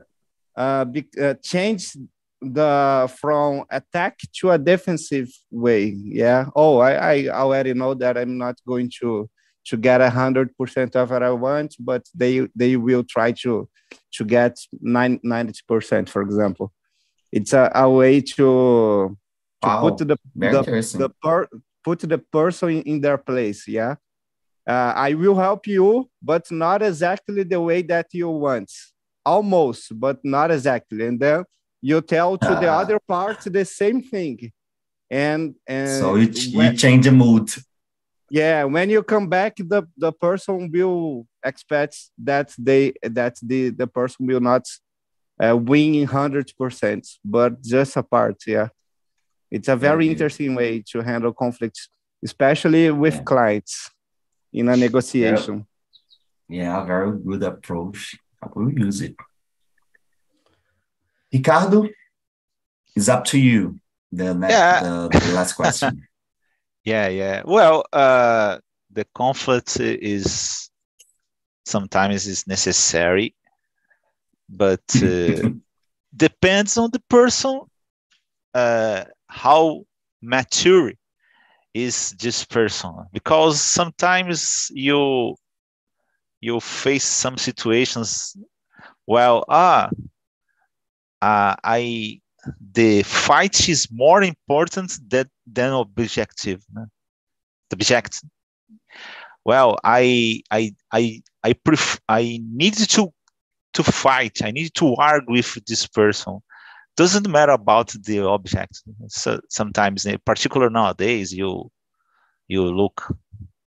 uh, 0.56 0.86
be, 0.86 1.06
uh, 1.22 1.36
change 1.43 1.95
the 2.41 3.12
from 3.20 3.66
attack 3.70 4.20
to 4.39 4.51
a 4.51 4.58
defensive 4.58 5.30
way. 5.51 5.86
Yeah. 5.86 6.47
Oh, 6.56 6.80
I, 6.80 6.93
I 6.93 7.28
already 7.30 7.74
know 7.74 7.93
that 7.95 8.18
I'm 8.18 8.38
not 8.38 8.58
going 8.68 8.91
to 9.01 9.30
to 9.66 9.78
get 9.78 9.99
a 9.99 10.10
hundred 10.10 10.56
percent 10.58 10.95
of 10.95 11.10
what 11.10 11.24
I 11.24 11.32
want, 11.32 11.76
but 11.80 12.03
they 12.14 12.47
they 12.56 12.76
will 12.76 13.03
try 13.03 13.32
to 13.43 13.68
to 14.14 14.26
get 14.26 14.58
90 14.82 15.60
percent, 15.68 16.10
for 16.10 16.22
example. 16.22 16.72
It's 17.32 17.53
a, 17.53 17.72
a 17.74 17.89
way 17.89 18.22
to 18.22 19.18
to 19.62 19.68
wow. 19.68 19.82
put 19.82 19.97
the 19.97 20.06
the, 20.06 20.18
the 20.97 21.10
per, 21.22 21.47
put 21.86 21.99
the 21.99 22.17
person 22.17 22.69
in, 22.69 22.81
in 22.81 23.01
their 23.01 23.17
place. 23.17 23.67
Yeah. 23.67 23.95
Uh, 24.67 24.93
I 24.95 25.13
will 25.13 25.36
help 25.36 25.67
you, 25.67 26.09
but 26.21 26.51
not 26.51 26.81
exactly 26.81 27.43
the 27.43 27.61
way 27.61 27.83
that 27.83 28.07
you 28.11 28.29
want. 28.29 28.71
Almost, 29.23 29.97
but 29.99 30.17
not 30.23 30.51
exactly. 30.51 31.05
And 31.05 31.19
then 31.19 31.45
you 31.81 32.01
tell 32.01 32.38
to 32.38 32.53
uh, 32.53 32.59
the 32.59 32.71
other 32.71 32.99
part 33.07 33.39
the 33.41 33.63
same 33.63 34.01
thing 34.01 34.51
and 35.09 35.55
and 35.67 35.99
so 36.01 36.15
you, 36.15 36.57
when, 36.57 36.71
you 36.71 36.77
change 36.77 37.05
the 37.05 37.11
mood 37.11 37.49
yeah 38.29 38.63
when 38.63 38.89
you 38.89 39.03
come 39.03 39.27
back 39.27 39.55
the 39.57 39.83
the 39.97 40.11
person 40.11 40.71
will 40.73 41.27
expect 41.43 41.95
that 42.17 42.53
they 42.57 42.91
that 43.03 43.36
the 43.41 43.69
the 43.69 43.88
person 43.88 44.25
will 44.25 44.39
not 44.39 44.65
uh, 45.43 45.55
win 45.55 46.07
100% 46.07 47.07
but 47.23 47.61
just 47.61 47.97
a 47.97 48.03
part 48.03 48.38
yeah 48.47 48.69
it's 49.56 49.70
a 49.70 49.76
very 49.76 50.06
okay. 50.06 50.12
interesting 50.12 50.53
way 50.53 50.84
to 50.91 51.01
handle 51.01 51.34
conflicts 51.34 51.88
especially 52.24 52.91
with 52.91 53.16
yeah. 53.16 53.24
clients 53.32 53.89
in 54.51 54.68
a 54.68 54.76
negotiation 54.76 55.66
yeah. 56.49 56.64
yeah 56.64 56.86
very 56.86 57.18
good 57.28 57.43
approach 57.43 58.18
i 58.43 58.47
will 58.53 58.72
use 58.72 59.01
it 59.01 59.16
ricardo 61.34 61.88
it's 62.95 63.10
up 63.10 63.24
to 63.24 63.38
you 63.39 63.80
the, 64.12 64.34
next, 64.34 64.53
yeah. 64.53 64.82
the, 64.84 65.20
the 65.26 65.34
last 65.34 65.53
question 65.53 66.06
yeah 66.84 67.08
yeah 67.08 67.41
well 67.45 67.86
uh 67.93 68.58
the 68.91 69.06
conflict 69.14 69.80
is 69.80 70.70
sometimes 71.66 72.28
is 72.28 72.45
necessary 72.45 73.34
but 74.49 74.84
uh, 75.01 75.49
depends 76.16 76.78
on 76.78 76.89
the 76.91 77.03
person 77.10 77.62
uh, 78.53 79.03
how 79.36 79.83
mature 80.21 80.93
is 81.73 82.11
this 82.21 82.45
person? 82.45 82.93
Because 83.11 83.61
sometimes 83.61 84.69
you 84.71 85.36
you 86.41 86.59
face 86.59 87.03
some 87.03 87.38
situations 87.38 88.36
well 89.07 89.43
ah 89.49 89.89
uh, 91.21 91.55
i 91.63 92.19
the 92.73 93.01
fight 93.03 93.67
is 93.67 93.88
more 93.91 94.21
important 94.23 94.99
than 95.09 95.25
than 95.47 95.71
objective 95.73 96.61
the 96.73 97.75
object 97.75 98.23
well 99.43 99.77
i 99.83 100.41
i 100.51 100.71
i 100.91 101.21
i 101.43 101.53
pref- 101.53 101.99
i 102.07 102.39
need 102.61 102.75
to 102.75 103.11
to 103.73 103.83
fight 103.83 104.43
i 104.43 104.51
need 104.51 104.71
to 104.75 104.95
argue 104.95 105.33
with 105.33 105.65
this 105.65 105.88
person 105.88 106.39
doesn't 106.98 107.28
matter 107.30 107.52
about 107.54 107.89
the 108.04 108.22
object. 108.22 108.84
So 109.08 109.39
sometimes 109.50 110.06
in 110.06 110.20
particular 110.26 110.70
nowadays 110.70 111.34
you 111.34 111.72
you 112.48 112.64
look 112.64 113.14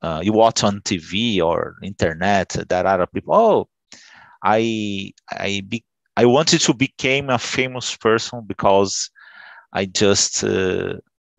uh, 0.02 0.22
you 0.24 0.34
watch 0.34 0.64
on 0.64 0.82
tv 0.82 1.42
or 1.42 1.76
internet 1.84 2.50
that 2.70 2.86
other 2.86 3.08
people 3.08 3.34
oh 3.34 3.70
i 4.44 5.12
i 5.32 5.62
be, 5.68 5.84
i 6.18 6.26
wanted 6.26 6.60
to 6.62 6.74
become 6.74 7.30
a 7.30 7.40
famous 7.40 7.96
person 7.96 8.44
because 8.46 9.10
i 9.74 9.86
just 9.86 10.44
uh, 10.44 10.94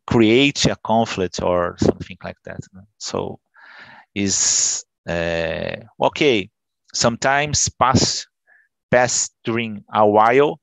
create 0.07 0.65
a 0.67 0.77
conflict 0.85 1.43
or 1.43 1.77
something 1.79 2.17
like 2.25 2.37
that. 2.45 2.61
So 2.99 3.41
is 4.15 4.85
uh, 5.09 5.77
okay 6.03 6.51
sometimes 6.95 7.69
pass 7.69 8.27
pass 8.91 9.31
during 9.45 9.85
a 9.93 10.07
while 10.07 10.61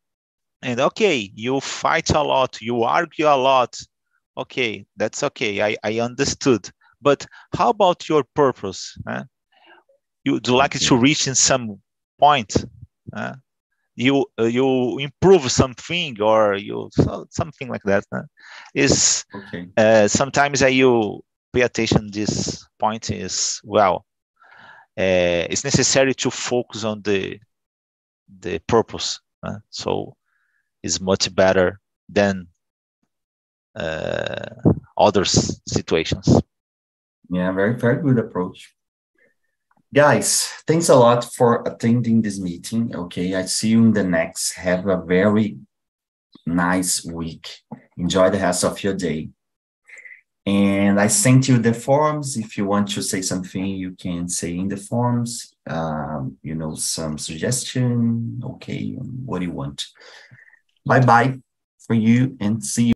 and 0.64 0.80
okay 0.80 1.32
you 1.36 1.60
fight 1.60 2.10
a 2.12 2.24
lot 2.24 2.60
you 2.62 2.84
argue 2.84 3.28
a 3.28 3.36
lot 3.36 3.78
okay 4.38 4.86
that's 4.98 5.22
okay 5.24 5.62
i, 5.62 5.76
I 5.84 6.00
understood 6.00 6.70
but 7.02 7.26
how 7.56 7.70
about 7.70 8.10
your 8.10 8.24
purpose 8.36 8.98
huh? 9.08 9.26
you 10.24 10.40
do 10.40 10.56
like 10.56 10.72
to 10.80 10.98
reach 10.98 11.28
in 11.28 11.36
some 11.36 11.80
point 12.20 12.66
huh? 13.14 13.36
you 13.96 14.26
uh, 14.40 14.46
you 14.46 14.98
improve 15.00 15.52
something 15.52 16.20
or 16.22 16.56
you 16.56 16.90
something 17.30 17.70
like 17.70 17.84
that 17.84 18.06
huh? 18.12 18.24
is 18.74 19.26
okay. 19.36 19.68
uh, 19.78 20.08
sometimes 20.08 20.64
uh, 20.64 20.68
you 20.68 21.22
pay 21.52 21.62
attention 21.62 22.10
this 22.12 22.66
point 22.80 23.12
is 23.12 23.60
well 23.64 24.06
uh, 24.98 25.46
it's 25.50 25.64
necessary 25.64 26.14
to 26.14 26.32
focus 26.32 26.84
on 26.84 27.02
the 27.04 27.38
the 28.40 28.60
purpose 28.60 29.20
uh, 29.44 29.58
so 29.70 30.16
it's 30.84 31.00
much 31.00 31.34
better 31.34 31.80
than 32.10 32.48
uh, 33.76 34.50
other 34.98 35.26
situations 35.26 36.42
yeah 37.30 37.52
very 37.52 37.74
very 37.74 38.02
good 38.02 38.20
approach 38.20 38.74
guys 39.94 40.48
thanks 40.68 40.90
a 40.90 40.96
lot 40.96 41.24
for 41.24 41.64
attending 41.66 42.22
this 42.22 42.40
meeting 42.40 42.96
okay 42.96 43.34
i 43.36 43.46
see 43.46 43.70
you 43.70 43.84
in 43.86 43.94
the 43.94 44.04
next 44.04 44.54
have 44.54 44.88
a 44.88 45.02
very 45.04 45.58
nice 46.46 47.04
week 47.06 47.60
enjoy 47.98 48.30
the 48.30 48.38
rest 48.38 48.64
of 48.64 48.84
your 48.84 48.94
day 48.94 49.30
and 50.46 51.00
I 51.00 51.08
sent 51.08 51.48
you 51.48 51.58
the 51.58 51.74
forms. 51.74 52.36
If 52.36 52.58
you 52.58 52.66
want 52.66 52.90
to 52.90 53.02
say 53.02 53.22
something, 53.22 53.66
you 53.66 53.92
can 53.92 54.28
say 54.28 54.58
in 54.58 54.68
the 54.68 54.78
forms, 54.78 55.56
um, 55.70 56.38
you 56.42 56.56
know, 56.56 56.76
some 56.76 57.18
suggestion. 57.18 58.42
Okay, 58.44 58.92
what 59.26 59.40
do 59.40 59.46
you 59.46 59.54
want? 59.54 59.86
Bye 60.86 61.00
bye 61.00 61.40
for 61.86 61.94
you 61.94 62.38
and 62.40 62.64
see 62.64 62.84
you. 62.86 62.92